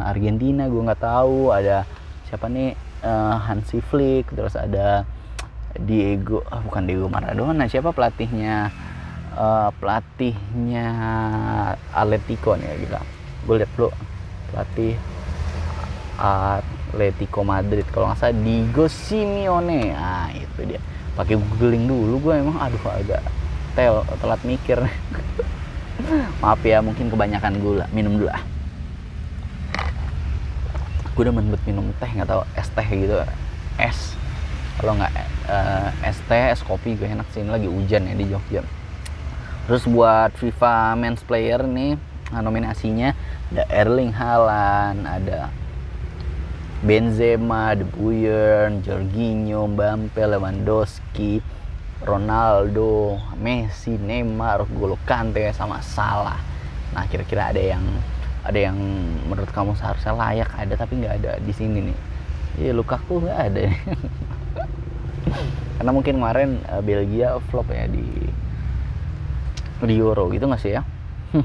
[0.06, 1.86] Argentina gue nggak tahu ada
[2.26, 2.74] siapa nih
[3.06, 5.06] uh, Hansi Flick, terus ada
[5.78, 8.72] Diego ah, bukan Diego Maradona siapa pelatihnya?
[9.30, 10.86] Uh, pelatihnya
[11.94, 13.00] Atletico nih gila.
[13.46, 13.94] Gue lihat dulu
[14.50, 14.98] pelatih
[16.18, 17.86] Atletico Madrid.
[17.94, 19.94] Kalau nggak salah Diego Simeone.
[19.94, 20.82] Ah itu dia.
[21.14, 23.22] Pakai googling dulu gue emang aduh agak
[23.78, 24.82] tel telat mikir.
[26.42, 28.42] Maaf ya mungkin kebanyakan gula minum dulu ah.
[31.14, 33.14] Gue udah menurut minum teh nggak tahu es teh gitu
[33.78, 34.19] es
[34.80, 35.12] kalau nggak
[35.46, 38.64] uh, es teh es kopi gue enak sih ini lagi hujan ya di Jogja
[39.68, 42.00] terus buat FIFA Men's Player nih
[42.32, 43.12] nah, nominasinya
[43.52, 45.52] ada Erling Haaland ada
[46.80, 51.44] Benzema, De Bruyne, Jorginho, Mbappe, Lewandowski,
[52.00, 56.40] Ronaldo, Messi, Neymar, Golo Kante sama Salah.
[56.96, 57.84] Nah, kira-kira ada yang
[58.40, 58.80] ada yang
[59.28, 61.98] menurut kamu seharusnya layak ada tapi nggak ada di sini nih.
[62.64, 63.64] Iya, Lukaku nggak ada.
[65.80, 68.04] karena mungkin kemarin uh, Belgia flop ya di
[69.80, 70.84] di Euro gitu nggak sih ya?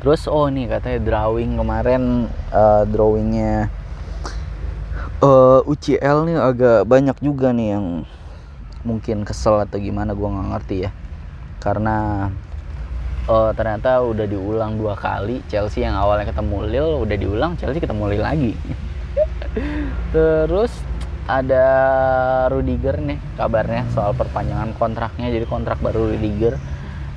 [0.00, 3.68] Terus oh nih katanya drawing kemarin uh, drawingnya
[5.20, 8.08] uh, UCL nih agak banyak juga nih yang
[8.80, 10.90] mungkin kesel atau gimana gue nggak ngerti ya.
[11.60, 12.28] Karena
[13.28, 18.16] uh, ternyata udah diulang dua kali Chelsea yang awalnya ketemu Lille udah diulang Chelsea ketemu
[18.16, 18.52] Lille lagi.
[20.16, 20.72] Terus
[21.30, 21.66] ada
[22.50, 25.30] Rudiger nih kabarnya soal perpanjangan kontraknya.
[25.30, 26.58] Jadi kontrak baru Rudiger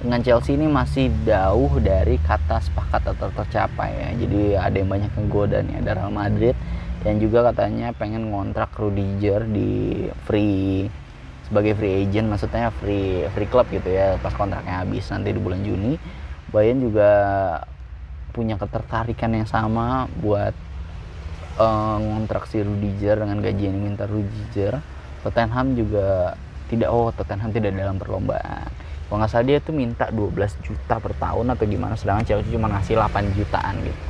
[0.03, 4.09] dengan Chelsea ini masih jauh dari kata sepakat atau tercapai ya.
[4.13, 6.53] Jadi ada yang banyak yang goda nih ada Real Madrid
[7.03, 10.87] yang juga katanya pengen ngontrak Rudiger di free
[11.43, 15.65] sebagai free agent maksudnya free free club gitu ya pas kontraknya habis nanti di bulan
[15.65, 15.97] Juni.
[16.53, 17.11] Bayern juga
[18.33, 20.53] punya ketertarikan yang sama buat
[21.57, 24.81] uh, ngontrak si Rudiger dengan gaji yang diminta Rudiger
[25.23, 26.35] Tottenham juga
[26.67, 28.67] tidak oh Tottenham tidak dalam perlombaan.
[29.07, 30.35] Kalau nggak salah dia tuh minta 12
[30.65, 34.01] juta per tahun atau gimana sedangkan Chelsea cuma ngasih 8 jutaan gitu.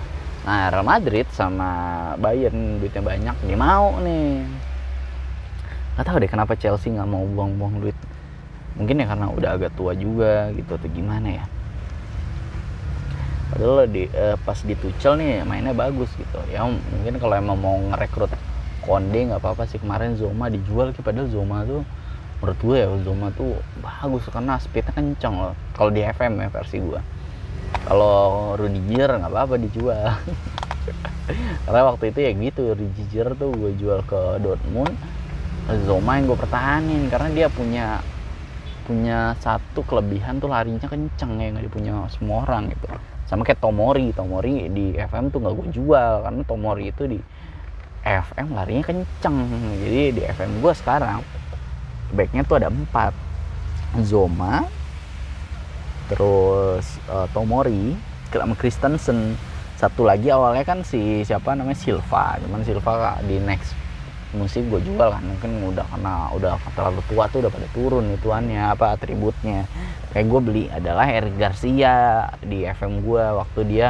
[0.44, 1.70] Nah Real Madrid sama
[2.18, 4.48] Bayern duitnya banyak dia mau nih.
[5.94, 7.98] Nggak tahu deh kenapa Chelsea nggak mau buang-buang duit.
[8.74, 11.46] Mungkin ya karena udah agak tua juga gitu atau gimana ya
[13.52, 16.40] padahal di uh, pas di Tuchel nih mainnya bagus gitu.
[16.48, 18.32] Ya mungkin kalau emang mau ngerekrut
[18.84, 19.80] Konde nggak apa-apa sih.
[19.80, 21.82] Kemarin Zoma dijual gitu padahal Zoma tuh
[22.44, 25.56] menurut gue ya Zoma tuh bagus karena speednya kenceng loh.
[25.76, 27.00] Kalau di FM ya versi gue.
[27.84, 30.08] Kalau Rudiger nggak apa-apa dijual.
[31.64, 34.96] Karena waktu itu ya gitu Rudiger tuh gue jual ke Dortmund.
[35.88, 38.04] Zoma yang gue pertahanin karena dia punya
[38.84, 42.92] punya satu kelebihan tuh larinya kenceng ya nggak dipunya semua orang gitu
[43.28, 47.20] sama kayak Tomori Tomori di FM tuh nggak gue jual karena Tomori itu di
[48.04, 49.38] FM larinya kenceng.
[49.80, 51.24] Jadi di FM gue sekarang
[52.12, 53.16] backnya tuh ada empat.
[54.02, 54.66] Zoma
[56.10, 57.94] terus uh, Tomori
[58.34, 59.38] sama Kristensen
[59.78, 61.78] satu lagi awalnya kan si siapa namanya?
[61.78, 62.42] Silva.
[62.42, 63.83] Cuman Silva di next
[64.34, 68.62] musim gue jual kan mungkin udah karena udah terlalu tua tuh udah pada turun ituannya
[68.74, 69.70] apa atributnya.
[70.14, 73.88] Kayak gue beli adalah Eric Garcia di FM gue waktu dia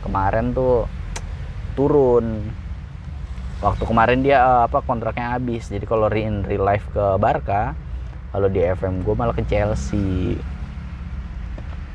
[0.00, 0.88] kemarin tuh
[1.76, 2.40] turun.
[3.62, 7.78] Waktu kemarin dia uh, apa kontraknya habis jadi kalau in real life ke Barca
[8.32, 10.40] kalau di FM gue malah ke Chelsea.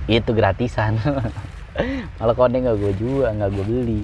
[0.07, 0.95] Itu gratisan.
[2.17, 4.03] Malah kode nggak gue jual nggak gue beli.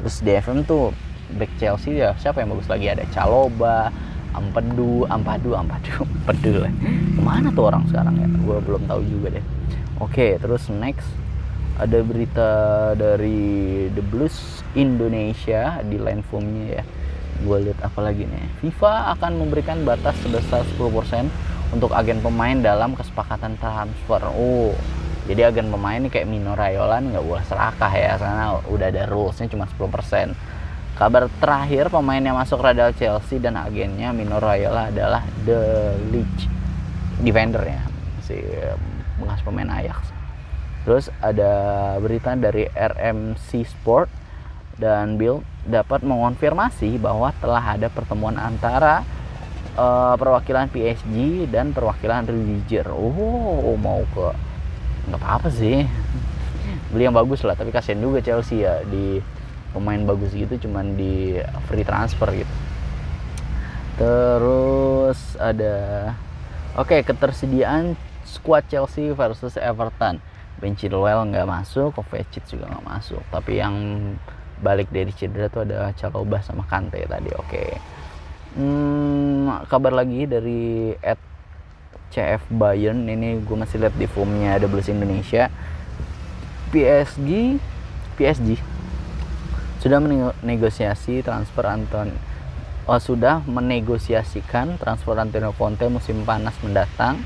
[0.00, 0.94] Terus di FM tuh
[1.36, 2.88] back Chelsea ya siapa yang bagus lagi?
[2.88, 3.92] Ada Caloba
[4.32, 6.72] Ampedu Ampadu Ampadu Ampedu lah.
[7.16, 8.28] Ke mana tuh orang sekarang ya?
[8.44, 9.44] Gue belum tahu juga deh.
[10.00, 11.08] Oke terus next.
[11.78, 12.50] Ada berita
[12.98, 16.84] dari The Blues Indonesia di line formnya ya.
[17.38, 18.50] Gue lihat apa lagi nih.
[18.62, 21.30] FIFA akan memberikan batas sebesar 10%
[21.70, 24.22] untuk agen pemain dalam kesepakatan transfer.
[24.34, 24.74] Oh
[25.28, 28.16] jadi agen pemain ini kayak Mino Raiolan nggak boleh serakah ya.
[28.16, 30.32] Karena udah ada rulesnya cuma 10%
[30.98, 36.50] Kabar terakhir pemain yang masuk radar Chelsea dan agennya Mino Raiola adalah The Leech
[37.22, 37.86] defender ya
[38.26, 38.34] si
[39.22, 40.10] bekas pemain Ajax.
[40.82, 41.52] Terus ada
[42.02, 44.10] berita dari RMC Sport
[44.74, 49.06] dan Bill dapat mengonfirmasi bahwa telah ada pertemuan antara
[49.78, 52.90] uh, perwakilan PSG dan perwakilan Rudiger.
[52.90, 54.34] Oh, mau ke
[55.14, 55.86] nggak apa-apa sih.
[56.90, 59.37] Beli yang bagus lah, tapi kasihan juga Chelsea ya di
[59.78, 61.38] pemain bagus gitu cuman di
[61.70, 62.54] free transfer gitu.
[63.98, 65.76] Terus ada
[66.74, 67.94] oke okay, ketersediaan
[68.26, 70.18] squad Chelsea versus Everton.
[70.58, 73.22] Ben Chilwell nggak masuk Kovacic juga nggak masuk.
[73.30, 73.74] Tapi yang
[74.58, 77.46] balik dari cedera tuh ada Caloba sama Kante tadi oke.
[77.46, 77.70] Okay.
[78.58, 81.18] hmm, kabar lagi dari at
[82.10, 83.06] CF Bayern.
[83.06, 85.46] Ini gue masih lihat di formnya ada Blues Indonesia
[86.68, 87.56] PSG
[88.20, 88.77] PSG
[89.78, 92.10] sudah menegosiasi transfer Anton
[92.88, 97.20] oh, sudah menegosiasikan transfer Antonio Conte musim panas mendatang.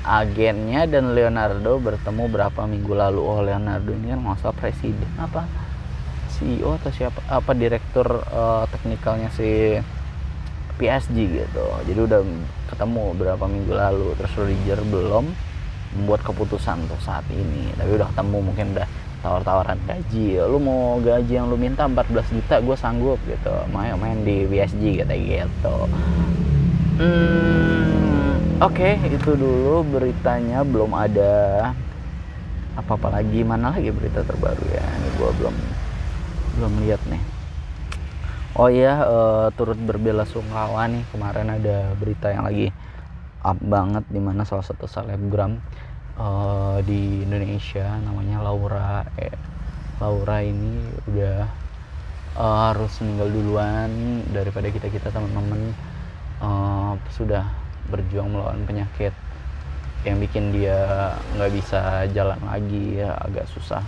[0.00, 3.20] Agennya dan Leonardo bertemu berapa minggu lalu?
[3.20, 5.10] Oh Leonardo ini kan masa presiden.
[5.20, 5.44] Apa?
[6.32, 7.20] CEO atau siapa?
[7.28, 9.76] Apa direktur uh, teknikalnya si
[10.80, 11.64] PSG gitu.
[11.84, 12.24] Jadi udah
[12.72, 14.16] ketemu berapa minggu lalu.
[14.16, 15.24] Terus Roger belum
[16.00, 17.68] membuat keputusan untuk saat ini.
[17.76, 18.88] Tapi udah ketemu mungkin udah
[19.20, 20.40] tawar-tawaran gaji.
[20.44, 23.52] Lu mau gaji yang lu minta 14 juta gue sanggup gitu.
[23.72, 25.76] Main main di BSG kata gitu
[27.00, 30.64] hmm, oke okay, itu dulu beritanya.
[30.64, 31.70] Belum ada
[32.76, 33.40] apa-apa lagi.
[33.44, 34.84] Mana lagi berita terbaru ya?
[34.84, 35.56] Ini gue belum
[36.60, 37.22] belum lihat nih.
[38.58, 41.04] Oh iya uh, turut berbela sungkawa nih.
[41.14, 42.74] Kemarin ada berita yang lagi
[43.40, 45.56] up banget di mana salah satu selebgram
[46.16, 49.34] uh, di Indonesia namanya Laura eh,
[50.00, 51.44] Laura ini udah
[52.34, 53.90] uh, harus meninggal duluan
[54.32, 55.76] daripada kita kita teman-teman.
[56.40, 57.44] Uh, sudah
[57.92, 59.12] berjuang melawan penyakit
[60.08, 63.84] yang bikin dia nggak bisa jalan lagi ya agak susah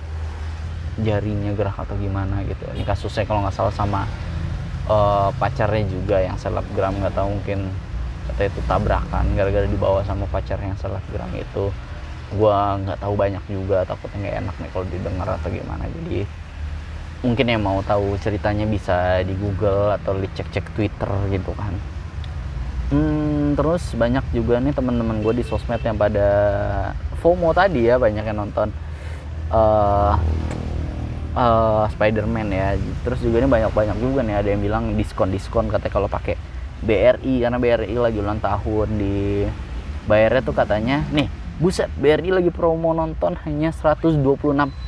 [1.01, 2.69] jarinya gerak atau gimana gitu.
[2.77, 4.05] Ini kasusnya kalau nggak salah sama
[4.93, 7.73] uh, pacarnya juga yang selebgram nggak tahu mungkin
[8.29, 11.73] kata itu tabrakan gara-gara dibawa sama pacar yang selebgram itu
[12.37, 15.85] gua nggak tahu banyak juga takutnya nggak enak nih kalau didengar atau gimana.
[15.89, 16.25] Jadi
[17.23, 21.75] mungkin yang mau tahu ceritanya bisa di Google atau dicek-cek Twitter gitu kan.
[22.93, 26.29] Hmm, terus banyak juga nih teman-teman gue di sosmed yang pada
[27.25, 28.69] FOMO tadi ya banyak yang nonton
[29.49, 30.19] uh,
[31.33, 32.77] uh, Spider-Man ya.
[33.07, 36.37] Terus juga ini banyak-banyak juga nih ada yang bilang diskon-diskon katanya kalau pakai
[36.83, 39.47] BRI karena BRI lagi ulang tahun di
[40.11, 44.23] bayarnya tuh katanya nih buset BRI lagi promo nonton hanya 126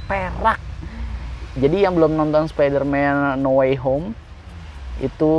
[0.08, 0.60] perak.
[1.54, 4.16] Jadi yang belum nonton Spider-Man No Way Home
[5.02, 5.34] itu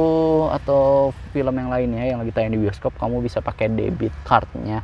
[0.51, 4.83] atau film yang lainnya yang lagi tayang di bioskop kamu bisa pakai debit cardnya.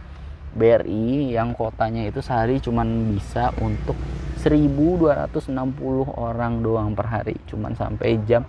[0.51, 3.95] BRI yang kotanya itu sehari cuman bisa untuk
[4.43, 5.47] 1260
[6.11, 7.39] orang doang per hari.
[7.47, 8.43] Cuman sampai jam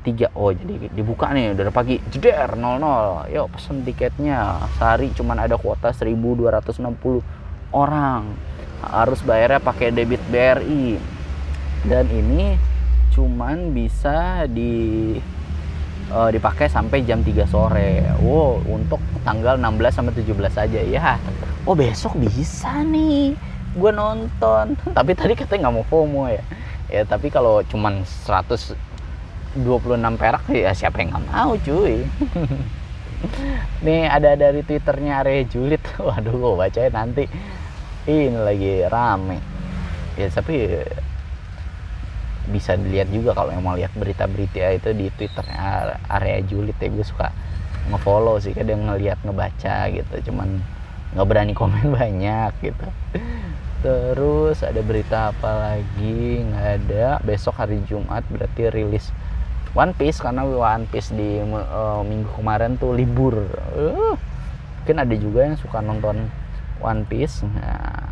[0.00, 5.60] 3 oh jadi dibuka nih udah pagi jeder 00 yuk pesen tiketnya sehari cuman ada
[5.60, 7.20] kuota 1260
[7.76, 8.24] orang
[8.80, 10.96] harus bayarnya pakai debit BRI
[11.84, 12.56] dan ini
[13.12, 15.16] cuman bisa di
[16.10, 18.04] uh, dipakai sampai jam 3 sore.
[18.20, 21.16] Wow, untuk tanggal 16 sampai 17 saja ya.
[21.64, 23.34] Oh, besok bisa nih.
[23.78, 24.74] Gue nonton.
[24.96, 26.42] Tapi tadi katanya nggak mau FOMO ya.
[26.90, 28.02] Ya, tapi kalau cuman
[29.58, 32.06] 126 perak ya siapa yang nggak mau, cuy.
[33.84, 35.82] nih ada dari twitternya Arya Julit.
[36.06, 37.24] Waduh, gue bacain nanti.
[38.06, 39.38] Ini lagi rame.
[40.16, 40.82] Ya, tapi
[42.50, 47.30] bisa dilihat juga kalau mau lihat berita-berita itu di twitternya area Julit ya gue suka
[47.88, 50.58] ngefollow sih kadang ngeliat ngebaca gitu cuman
[51.14, 52.86] nggak berani komen banyak gitu
[53.80, 59.08] terus ada berita apa lagi nggak ada besok hari Jumat berarti rilis
[59.74, 63.38] One Piece karena One Piece di uh, minggu kemarin tuh libur.
[63.74, 64.18] Uh,
[64.82, 66.26] mungkin ada juga yang suka nonton
[66.82, 67.46] One Piece.
[67.46, 68.10] Nah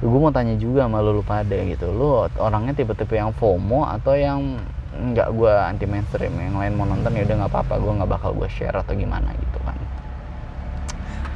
[0.00, 1.92] gue mau tanya juga sama lu, lu pada gitu.
[1.92, 4.60] Lu orangnya tipe-tipe yang FOMO atau yang
[4.90, 8.30] nggak gue anti mainstream yang lain mau nonton ya udah nggak apa-apa gue nggak bakal
[8.34, 9.76] gue share atau gimana gitu kan.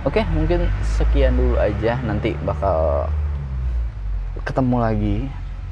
[0.05, 2.01] Oke mungkin sekian dulu aja.
[2.05, 3.09] Nanti bakal
[4.45, 5.17] ketemu lagi.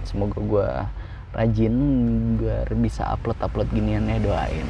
[0.09, 0.69] Semoga gue
[1.33, 1.75] rajin
[2.37, 4.69] biar bisa upload upload ginian ya doain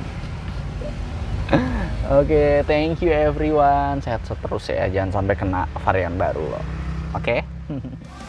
[2.13, 4.01] Oke, okay, thank you everyone.
[4.01, 6.57] Sehat terus ya, jangan sampai kena varian baru.
[7.15, 7.41] Oke.
[7.41, 7.41] Okay?